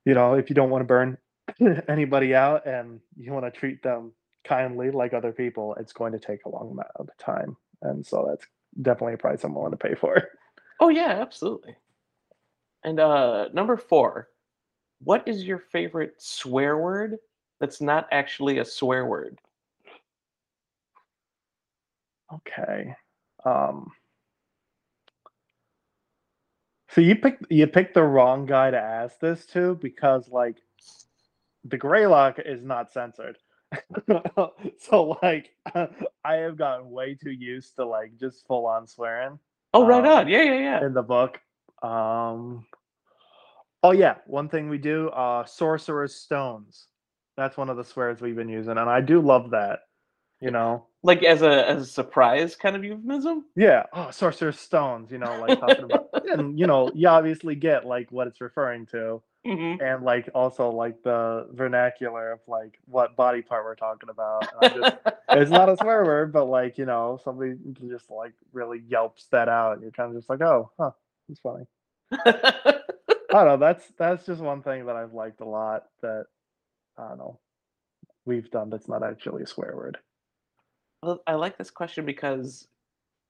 You 0.06 0.14
know, 0.14 0.34
if 0.36 0.50
you 0.50 0.56
don't 0.56 0.70
want 0.70 0.82
to 0.82 0.86
burn 0.88 1.18
anybody 1.88 2.36
out 2.36 2.66
and 2.66 3.00
you 3.18 3.32
want 3.34 3.46
to 3.46 3.52
treat 3.52 3.82
them 3.84 4.14
kindly 4.44 4.92
like 4.92 5.14
other 5.14 5.32
people, 5.32 5.76
it's 5.76 5.94
going 5.94 6.12
to 6.14 6.20
take 6.20 6.46
a 6.46 6.50
long 6.50 6.72
amount 6.72 6.90
of 6.96 7.10
time. 7.18 7.56
And 7.84 8.06
so 8.06 8.26
that's 8.28 8.46
definitely 8.82 9.14
a 9.14 9.18
price 9.18 9.44
I'm 9.44 9.54
willing 9.54 9.72
to 9.72 9.78
pay 9.78 9.94
for. 9.96 10.22
Oh 10.80 10.90
yeah, 10.90 11.20
absolutely. 11.22 11.76
And 12.84 13.00
uh, 13.00 13.50
number 13.54 13.78
four, 13.78 14.30
what 15.02 15.26
is 15.28 15.44
your 15.46 15.60
favorite 15.60 16.16
swear 16.18 16.78
word 16.78 17.18
that's 17.60 17.80
not 17.80 18.08
actually 18.12 18.58
a 18.58 18.66
swear 18.66 19.06
word? 19.06 19.38
Okay. 22.34 22.96
Um 23.46 23.92
So 26.90 27.02
you 27.02 27.16
picked 27.16 27.52
you 27.52 27.66
picked 27.66 27.96
the 27.96 28.04
wrong 28.04 28.46
guy 28.46 28.70
to 28.70 28.78
ask 28.78 29.20
this 29.20 29.46
to 29.48 29.76
because 29.82 30.30
like 30.30 30.58
the 31.64 31.78
Greylock 31.78 32.40
is 32.40 32.64
not 32.64 32.92
censored. 32.92 33.38
so 34.80 35.18
like 35.24 35.50
I 36.26 36.34
have 36.36 36.58
gotten 36.58 36.90
way 36.92 37.16
too 37.16 37.32
used 37.32 37.76
to 37.78 37.86
like 37.86 38.18
just 38.20 38.46
full 38.48 38.66
on 38.66 38.88
swearing 38.88 39.40
Oh, 39.74 39.86
right 39.86 40.06
Um, 40.06 40.12
on. 40.12 40.28
Yeah, 40.28 40.44
yeah, 40.44 40.60
yeah. 40.60 40.86
in 40.86 40.94
the 40.94 41.02
book. 41.02 41.40
Um 41.82 42.66
Oh 43.84 43.92
yeah, 43.92 44.16
one 44.28 44.48
thing 44.50 44.70
we 44.70 44.78
do 44.78 45.10
uh 45.10 45.46
sorcerer's 45.46 46.16
stones. 46.16 46.88
That's 47.36 47.58
one 47.58 47.70
of 47.70 47.78
the 47.78 47.84
swears 47.84 48.22
we've 48.22 48.36
been 48.36 48.50
using 48.50 48.78
and 48.78 48.90
I 48.90 49.02
do 49.02 49.20
love 49.20 49.52
that. 49.52 49.80
You 50.40 50.52
know. 50.52 50.88
Like 51.06 51.24
as 51.24 51.42
a 51.42 51.68
as 51.70 51.82
a 51.82 51.86
surprise 51.86 52.56
kind 52.56 52.76
of 52.76 52.84
euphemism. 52.84 53.46
Yeah. 53.56 53.84
Oh, 53.94 54.10
sorcerer's 54.12 54.60
stones, 54.60 55.12
you 55.12 55.18
know, 55.18 55.40
like 55.42 55.60
talking 55.60 55.84
about 55.86 56.08
and 56.30 56.58
you 56.58 56.68
know, 56.68 56.92
you 56.94 57.08
obviously 57.08 57.56
get 57.56 57.86
like 57.86 58.12
what 58.12 58.28
it's 58.28 58.40
referring 58.42 58.86
to 58.88 59.22
hmm 59.46 59.76
and 59.80 60.04
like 60.04 60.30
also 60.34 60.70
like 60.70 61.02
the 61.04 61.48
vernacular 61.52 62.32
of 62.34 62.40
like 62.48 62.80
what 62.86 63.16
body 63.16 63.42
part 63.42 63.66
we're 63.66 63.76
talking 63.76 64.10
about. 64.10 64.46
Just, 64.74 64.96
it's 65.30 65.52
not 65.52 65.70
a 65.70 65.76
swear 65.78 66.06
word, 66.06 66.32
but 66.32 66.46
like, 66.46 66.78
you 66.78 66.86
know, 66.86 67.20
somebody 67.24 67.56
just 67.90 68.10
like 68.10 68.34
really 68.54 68.82
yelps 68.88 69.28
that 69.32 69.50
out 69.50 69.74
and 69.74 69.82
you're 69.82 69.92
kind 69.92 70.12
of 70.12 70.18
just 70.18 70.30
like, 70.30 70.42
oh, 70.42 70.72
huh, 70.80 70.92
it's 71.30 71.40
funny. 71.42 71.66
I 72.12 72.82
don't 73.32 73.48
know. 73.48 73.58
That's 73.58 73.86
that's 73.98 74.26
just 74.26 74.42
one 74.42 74.62
thing 74.62 74.86
that 74.86 74.96
I've 74.96 75.14
liked 75.14 75.42
a 75.42 75.46
lot 75.46 75.86
that 76.02 76.26
I 76.98 77.10
don't 77.10 77.18
know 77.18 77.40
we've 78.26 78.50
done 78.52 78.70
that's 78.70 78.88
not 78.88 79.04
actually 79.04 79.44
a 79.44 79.48
swear 79.48 79.74
word. 79.76 79.98
Well, 81.02 81.22
I 81.28 81.34
like 81.36 81.58
this 81.58 81.72
question 81.72 82.06
because 82.06 82.68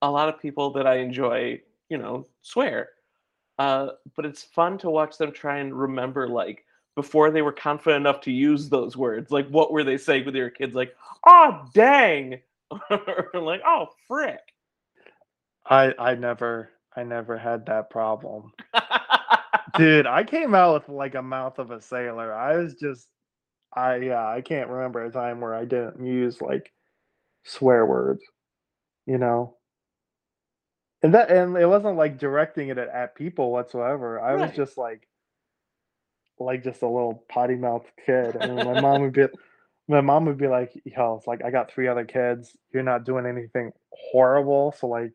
a 0.02 0.12
lot 0.12 0.30
of 0.30 0.40
people 0.40 0.74
that 0.74 0.88
I 0.88 0.98
enjoy, 0.98 1.62
you 1.90 1.98
know, 1.98 2.28
swear. 2.42 2.90
Uh, 3.60 3.90
but 4.16 4.26
it's 4.26 4.44
fun 4.44 4.78
to 4.80 4.90
watch 4.90 5.18
them 5.18 5.32
try 5.32 5.60
and 5.60 5.78
remember, 5.78 6.28
like, 6.28 6.66
before 6.96 7.32
they 7.32 7.42
were 7.42 7.52
confident 7.52 8.02
enough 8.02 8.22
to 8.22 8.32
use 8.32 8.70
those 8.70 8.96
words. 8.98 9.32
Like, 9.32 9.48
what 9.50 9.72
were 9.72 9.84
they 9.84 9.98
saying 9.98 10.26
with 10.26 10.34
their 10.34 10.50
kids? 10.50 10.76
Like, 10.76 10.96
oh, 11.26 11.66
dang. 11.74 12.40
or 12.90 13.30
like, 13.34 13.62
oh, 13.66 13.88
frick. 14.08 14.40
I 15.66 15.94
I 15.98 16.16
never 16.16 16.70
I 16.96 17.04
never 17.04 17.38
had 17.38 17.66
that 17.68 17.90
problem. 17.90 18.52
Dude, 19.78 20.06
I 20.08 20.24
came 20.24 20.54
out 20.54 20.74
with 20.88 20.96
like 20.96 21.16
a 21.16 21.22
mouth 21.22 21.58
of 21.60 21.72
a 21.72 21.82
sailor. 21.82 22.34
I 22.34 22.58
was 22.58 22.76
just 22.76 23.08
I 23.74 23.98
yeah, 23.98 24.28
I 24.28 24.42
can't 24.42 24.70
remember 24.70 25.04
a 25.06 25.12
time 25.12 25.42
where 25.42 25.56
I 25.56 25.66
didn't 25.66 26.06
use 26.06 26.42
like 26.42 26.72
swear 27.46 27.86
words, 27.86 28.24
you 29.06 29.18
know. 29.18 29.58
And 31.04 31.14
that 31.14 31.30
and 31.30 31.58
it 31.58 31.68
wasn't 31.68 31.98
like 31.98 32.18
directing 32.18 32.70
it 32.70 32.78
at, 32.78 32.90
at 32.90 33.16
people 33.16 33.52
whatsoever. 33.52 34.20
I 34.22 34.36
was 34.36 34.56
just 34.56 34.78
like 34.78 35.08
like 36.40 36.64
just 36.64 36.82
a 36.82 36.88
little 36.88 37.24
potty 37.30 37.56
mouth 37.56 37.86
kid. 38.06 38.36
And 38.36 38.56
my 38.56 38.82
mom 38.82 39.02
would 39.02 39.14
be 39.14 39.26
my 39.88 40.02
mom 40.02 40.26
would 40.26 40.38
be 40.38 40.48
like, 40.48 40.72
yo, 40.86 41.16
it's 41.18 41.28
like 41.28 41.44
I 41.44 41.52
got 41.52 41.72
three 41.72 41.88
other 41.90 42.06
kids. 42.06 42.56
You're 42.74 42.84
not 42.84 43.04
doing 43.04 43.26
anything 43.26 43.72
horrible. 43.92 44.74
So 44.80 44.88
like 44.88 45.14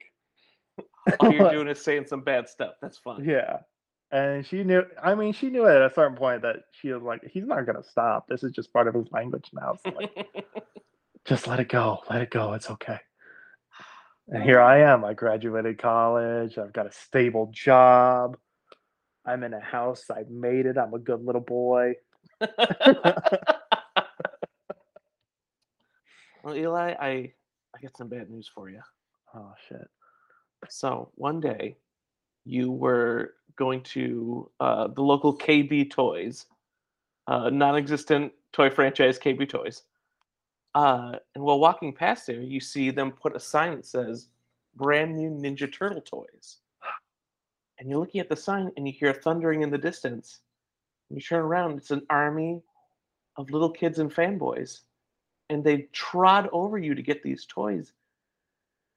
All 1.20 1.32
you're 1.32 1.50
doing 1.52 1.68
is 1.68 1.82
saying 1.82 2.06
some 2.06 2.20
bad 2.22 2.48
stuff. 2.48 2.74
That's 2.80 2.98
fine." 2.98 3.24
yeah. 3.24 3.58
And 4.10 4.46
she 4.46 4.64
knew, 4.64 4.84
I 5.02 5.14
mean, 5.14 5.34
she 5.34 5.50
knew 5.50 5.66
at 5.66 5.82
a 5.82 5.92
certain 5.94 6.16
point 6.16 6.40
that 6.42 6.56
she 6.72 6.90
was 6.92 7.02
like, 7.02 7.20
he's 7.30 7.44
not 7.46 7.66
going 7.66 7.76
to 7.76 7.86
stop. 7.86 8.26
This 8.26 8.42
is 8.42 8.52
just 8.52 8.72
part 8.72 8.88
of 8.88 8.94
his 8.94 9.06
language 9.12 9.50
now. 9.52 9.76
So, 9.84 9.90
like, 9.90 10.26
just 11.26 11.46
let 11.46 11.60
it 11.60 11.68
go. 11.68 11.98
Let 12.08 12.22
it 12.22 12.30
go. 12.30 12.54
It's 12.54 12.70
okay. 12.70 13.00
And 14.30 14.42
here 14.42 14.60
I 14.60 14.80
am. 14.80 15.04
I 15.04 15.14
graduated 15.14 15.78
college. 15.78 16.58
I've 16.58 16.74
got 16.74 16.86
a 16.86 16.92
stable 16.92 17.50
job. 17.52 18.36
I'm 19.24 19.42
in 19.42 19.54
a 19.54 19.60
house. 19.60 20.04
I've 20.14 20.28
made 20.28 20.66
it. 20.66 20.76
I'm 20.76 20.92
a 20.92 20.98
good 20.98 21.24
little 21.24 21.40
boy. 21.40 21.94
well, 22.40 22.50
Eli, 26.54 26.94
I 27.00 27.32
I 27.74 27.80
got 27.82 27.96
some 27.96 28.08
bad 28.08 28.28
news 28.28 28.50
for 28.54 28.68
you. 28.68 28.80
Oh, 29.34 29.52
shit. 29.68 29.88
So 30.68 31.10
one 31.14 31.40
day, 31.40 31.78
you 32.44 32.70
were 32.70 33.34
going 33.56 33.82
to 33.82 34.50
uh, 34.60 34.88
the 34.88 35.02
local 35.02 35.36
KB 35.36 35.90
Toys, 35.90 36.46
uh, 37.26 37.50
non-existent 37.50 38.32
toy 38.52 38.70
franchise 38.70 39.18
KB 39.18 39.48
Toys, 39.48 39.82
uh, 40.78 41.18
and 41.34 41.42
while 41.42 41.58
walking 41.58 41.92
past 41.92 42.28
there, 42.28 42.40
you 42.40 42.60
see 42.60 42.92
them 42.92 43.10
put 43.10 43.34
a 43.34 43.40
sign 43.40 43.74
that 43.74 43.84
says 43.84 44.28
"Brand 44.76 45.16
new 45.16 45.28
Ninja 45.28 45.72
Turtle 45.72 46.00
toys." 46.00 46.58
And 47.78 47.90
you're 47.90 47.98
looking 47.98 48.20
at 48.20 48.28
the 48.28 48.36
sign, 48.36 48.70
and 48.76 48.86
you 48.86 48.92
hear 48.92 49.12
thundering 49.12 49.62
in 49.62 49.70
the 49.70 49.78
distance. 49.78 50.38
And 51.10 51.18
you 51.18 51.20
turn 51.20 51.40
around; 51.40 51.78
it's 51.78 51.90
an 51.90 52.06
army 52.08 52.62
of 53.36 53.50
little 53.50 53.70
kids 53.70 53.98
and 53.98 54.14
fanboys, 54.14 54.82
and 55.50 55.64
they 55.64 55.88
trod 55.92 56.48
over 56.52 56.78
you 56.78 56.94
to 56.94 57.02
get 57.02 57.24
these 57.24 57.44
toys, 57.44 57.92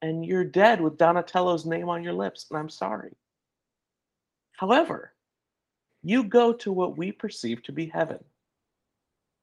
and 0.03 0.23
you're 0.23 0.43
dead 0.43 0.81
with 0.81 0.99
Donatello's 0.99 1.65
name 1.65 1.89
on 1.89 2.03
your 2.03 2.13
lips, 2.13 2.45
and 2.51 2.59
I'm 2.59 2.69
sorry. 2.69 3.15
However, 4.51 5.15
you 6.03 6.25
go 6.25 6.53
to 6.53 6.71
what 6.71 6.95
we 6.95 7.11
perceive 7.11 7.63
to 7.63 7.71
be 7.71 7.87
heaven. 7.87 8.23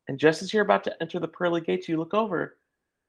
And 0.08 0.18
just 0.18 0.42
as 0.42 0.52
you're 0.52 0.62
about 0.62 0.84
to 0.84 1.02
enter 1.02 1.20
the 1.20 1.28
pearly 1.28 1.60
gates, 1.60 1.88
you 1.88 1.98
look 1.98 2.14
over, 2.14 2.56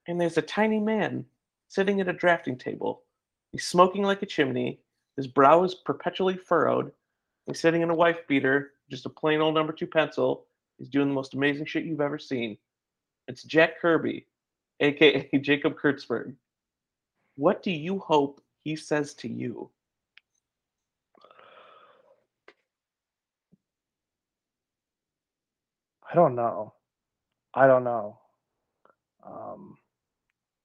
and 0.07 0.19
there's 0.19 0.37
a 0.37 0.41
tiny 0.41 0.79
man 0.79 1.25
sitting 1.69 2.01
at 2.01 2.09
a 2.09 2.13
drafting 2.13 2.57
table. 2.57 3.03
He's 3.51 3.65
smoking 3.65 4.03
like 4.03 4.21
a 4.21 4.25
chimney. 4.25 4.81
His 5.15 5.27
brow 5.27 5.63
is 5.63 5.75
perpetually 5.75 6.35
furrowed. 6.35 6.91
He's 7.45 7.59
sitting 7.59 7.81
in 7.81 7.89
a 7.89 7.95
wife 7.95 8.27
beater, 8.27 8.73
just 8.91 9.05
a 9.05 9.09
plain 9.09 9.39
old 9.39 9.55
number 9.55 9.71
two 9.73 9.87
pencil. 9.87 10.45
He's 10.77 10.89
doing 10.89 11.07
the 11.07 11.13
most 11.13 11.33
amazing 11.33 11.65
shit 11.65 11.85
you've 11.85 12.01
ever 12.01 12.19
seen. 12.19 12.57
It's 13.27 13.43
Jack 13.43 13.79
Kirby, 13.79 14.25
aka 14.81 15.29
Jacob 15.41 15.79
Kurtzberg. 15.79 16.35
What 17.35 17.63
do 17.63 17.71
you 17.71 17.99
hope 17.99 18.41
he 18.63 18.75
says 18.75 19.13
to 19.15 19.29
you? 19.29 19.69
I 26.11 26.15
don't 26.15 26.35
know. 26.35 26.73
I 27.59 27.67
don't 27.67 27.83
know. 27.83 28.17
Um, 29.25 29.77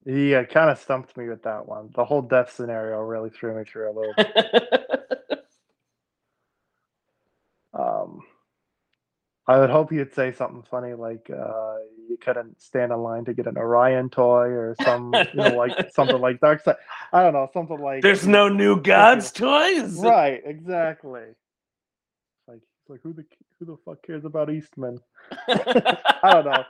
yeah, 0.06 0.44
kind 0.44 0.70
of 0.70 0.78
stumped 0.78 1.16
me 1.16 1.28
with 1.28 1.42
that 1.42 1.66
one. 1.66 1.90
The 1.92 2.04
whole 2.04 2.22
death 2.22 2.52
scenario 2.54 3.00
really 3.00 3.30
threw 3.30 3.58
me 3.58 3.64
through 3.64 3.90
a 3.90 3.94
little. 3.98 4.14
um, 7.74 8.20
I 9.48 9.58
would 9.58 9.70
hope 9.70 9.90
you'd 9.90 10.14
say 10.14 10.30
something 10.30 10.62
funny 10.70 10.94
like 10.94 11.28
uh, 11.30 11.78
you 12.08 12.16
couldn't 12.16 12.62
stand 12.62 12.92
in 12.92 12.98
line 12.98 13.24
to 13.24 13.34
get 13.34 13.48
an 13.48 13.58
Orion 13.58 14.08
toy 14.08 14.46
or 14.46 14.76
some, 14.84 15.12
you 15.14 15.24
know, 15.34 15.56
like 15.56 15.90
something 15.94 16.20
like 16.20 16.38
Darkseid. 16.38 16.76
I 17.12 17.24
don't 17.24 17.32
know, 17.32 17.50
something 17.52 17.80
like. 17.80 18.02
There's 18.02 18.24
no 18.24 18.48
new 18.48 18.80
gods 18.80 19.32
toys. 19.32 19.98
Right, 19.98 20.40
exactly. 20.44 21.24
Like, 22.46 22.60
like 22.88 23.00
who 23.02 23.14
the 23.14 23.24
who 23.58 23.66
the 23.66 23.76
fuck 23.84 24.02
cares 24.06 24.24
about 24.24 24.50
Eastman? 24.50 25.00
I 25.48 26.30
don't 26.30 26.44
know. 26.44 26.64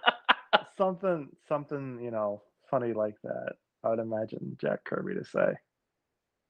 Something, 0.76 1.28
something, 1.48 2.00
you 2.02 2.10
know, 2.10 2.42
funny 2.70 2.92
like 2.92 3.14
that. 3.22 3.54
I 3.82 3.90
would 3.90 3.98
imagine 3.98 4.56
Jack 4.60 4.84
Kirby 4.84 5.14
to 5.14 5.24
say. 5.24 5.54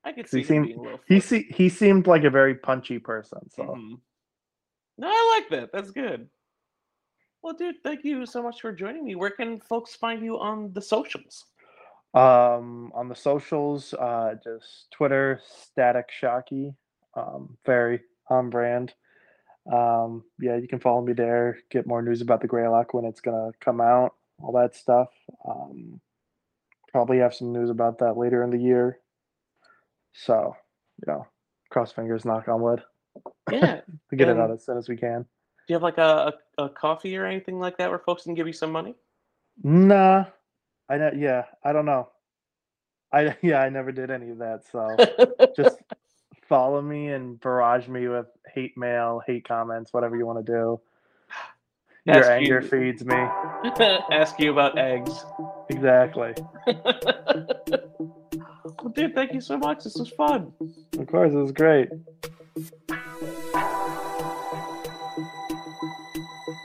I 0.05 0.13
could 0.13 0.29
see 0.29 0.39
he 0.39 0.45
seemed- 0.45 0.67
being 0.67 0.79
a 0.79 0.83
little. 0.83 1.01
He 1.07 1.21
see, 1.21 1.43
he 1.45 1.69
seemed 1.69 2.07
like 2.07 2.25
a 2.25 2.31
very 2.31 2.55
punchy 2.55 2.99
person. 2.99 3.49
So 3.51 3.65
Mhm. 3.65 4.01
No, 4.99 5.09
I 5.09 5.39
like 5.41 5.49
that. 5.51 5.73
That's 5.73 5.91
good. 5.91 6.31
Well, 7.43 7.55
dude, 7.55 7.83
thank 7.83 8.05
you 8.05 8.25
so 8.27 8.43
much 8.43 8.61
for 8.61 8.73
joining 8.73 9.05
me. 9.05 9.17
Where 9.17 9.31
can 9.31 9.61
folks 9.61 9.95
find 9.95 10.23
you 10.25 10.39
on 10.39 10.73
the 10.73 10.83
socials? 10.83 11.47
um, 12.15 12.93
on 12.95 13.09
the 13.09 13.15
socials, 13.17 13.93
uh, 13.95 14.37
just 14.45 14.89
Twitter, 14.93 15.41
Static 15.45 16.13
Shocky, 16.13 16.73
um, 17.15 17.59
very 17.67 18.05
on 18.29 18.51
brand. 18.51 18.95
Um, 19.71 20.25
yeah, 20.39 20.57
you 20.57 20.69
can 20.69 20.81
follow 20.81 21.01
me 21.01 21.13
there. 21.13 21.59
Get 21.71 21.87
more 21.87 22.03
news 22.03 22.21
about 22.21 22.41
the 22.41 22.47
Greylock 22.47 22.95
when 22.95 23.05
it's 23.05 23.21
gonna 23.21 23.51
come 23.61 23.81
out, 23.81 24.15
all 24.43 24.53
that 24.53 24.77
stuff. 24.77 25.09
Um, 25.49 26.01
probably 26.93 27.19
have 27.19 27.35
some 27.35 27.53
news 27.53 27.71
about 27.71 27.99
that 27.99 28.17
later 28.17 28.43
in 28.43 28.51
the 28.51 28.59
year. 28.59 28.99
So, 30.13 30.57
you 31.05 31.13
know, 31.13 31.27
cross 31.71 31.93
fingers, 31.93 32.25
knock 32.25 32.47
on 32.49 32.61
wood, 32.61 32.83
Yeah. 33.51 33.81
to 34.11 34.17
get 34.17 34.29
it 34.29 34.39
out 34.39 34.51
as 34.51 34.65
soon 34.65 34.79
as 34.79 34.89
we 34.89 34.97
can. 34.97 35.23
Do 35.23 35.73
you 35.73 35.75
have 35.75 35.83
like 35.83 35.99
a, 35.99 36.35
a, 36.59 36.65
a 36.65 36.69
Ko-fi 36.69 37.17
or 37.17 37.27
anything 37.27 37.59
like 37.59 37.79
that 37.79 37.91
where 37.91 37.99
folks 37.99 38.25
can 38.25 38.35
give 38.35 38.47
you 38.47 38.53
some 38.53 38.71
money? 38.71 38.95
Nah, 39.63 40.27
I 40.89 40.99
know. 40.99 41.11
Yeah, 41.17 41.45
I 41.65 41.73
don't 41.73 41.87
know. 41.87 42.11
I 43.13 43.37
yeah, 43.43 43.61
I 43.61 43.71
never 43.71 43.93
did 43.93 44.11
any 44.11 44.31
of 44.31 44.39
that. 44.39 44.65
So 44.71 44.97
just 45.57 45.79
follow 46.49 46.83
me 46.83 47.09
and 47.09 47.41
barrage 47.41 47.89
me 47.89 48.09
with 48.09 48.27
hate 48.55 48.77
mail, 48.77 49.23
hate 49.27 49.47
comments, 49.47 49.93
whatever 49.93 50.17
you 50.17 50.27
want 50.27 50.45
to 50.45 50.53
do. 50.53 50.81
Your 52.07 52.17
Ask 52.19 52.31
anger 52.31 52.61
you- 52.61 52.69
feeds 52.69 53.05
me. 53.05 53.15
Ask 54.13 54.39
you 54.39 54.53
about 54.53 54.79
eggs. 54.79 55.25
Exactly. 55.71 56.35
well, 56.67 56.85
dude, 58.95 59.15
thank 59.15 59.33
you 59.33 59.41
so 59.41 59.57
much. 59.57 59.85
This 59.85 59.97
was 59.97 60.11
fun. 60.11 60.53
Of 60.99 61.07
course, 61.07 61.33
it 61.33 61.37
was 61.37 61.53
great. 61.53 61.89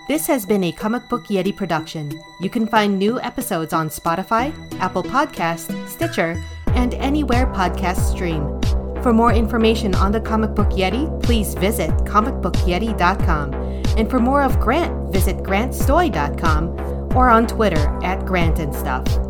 This 0.08 0.26
has 0.26 0.46
been 0.46 0.63
a 0.63 0.72
Comic 0.72 1.08
Book 1.08 1.28
Yeti 1.28 1.56
production. 1.56 2.12
You 2.42 2.50
can 2.50 2.68
find 2.68 2.98
new 2.98 3.22
episodes 3.22 3.74
on 3.74 3.89
Spotify, 3.89 4.52
Apple 4.80 5.04
Podcast, 5.04 5.88
Stitcher, 5.88 6.42
and 6.70 6.96
anywhere 6.96 7.46
podcasts 7.46 8.12
stream. 8.12 8.59
For 9.02 9.14
more 9.14 9.32
information 9.32 9.96
on 9.96 10.12
the 10.12 10.20
Comic 10.20 10.56
Book 10.56 10.70
Yeti, 10.70 11.22
please 11.24 11.54
visit 11.54 11.90
comicbookyeti.com. 12.06 13.54
And 13.98 14.10
for 14.10 14.20
more 14.20 14.44
of 14.44 14.60
Grant, 14.60 15.12
visit 15.12 15.38
grantstoy.com 15.38 17.16
or 17.16 17.30
on 17.30 17.48
Twitter 17.48 18.00
at 18.04 18.26
Grant 18.26 18.60
and 18.60 18.76
Stuff. 18.76 19.29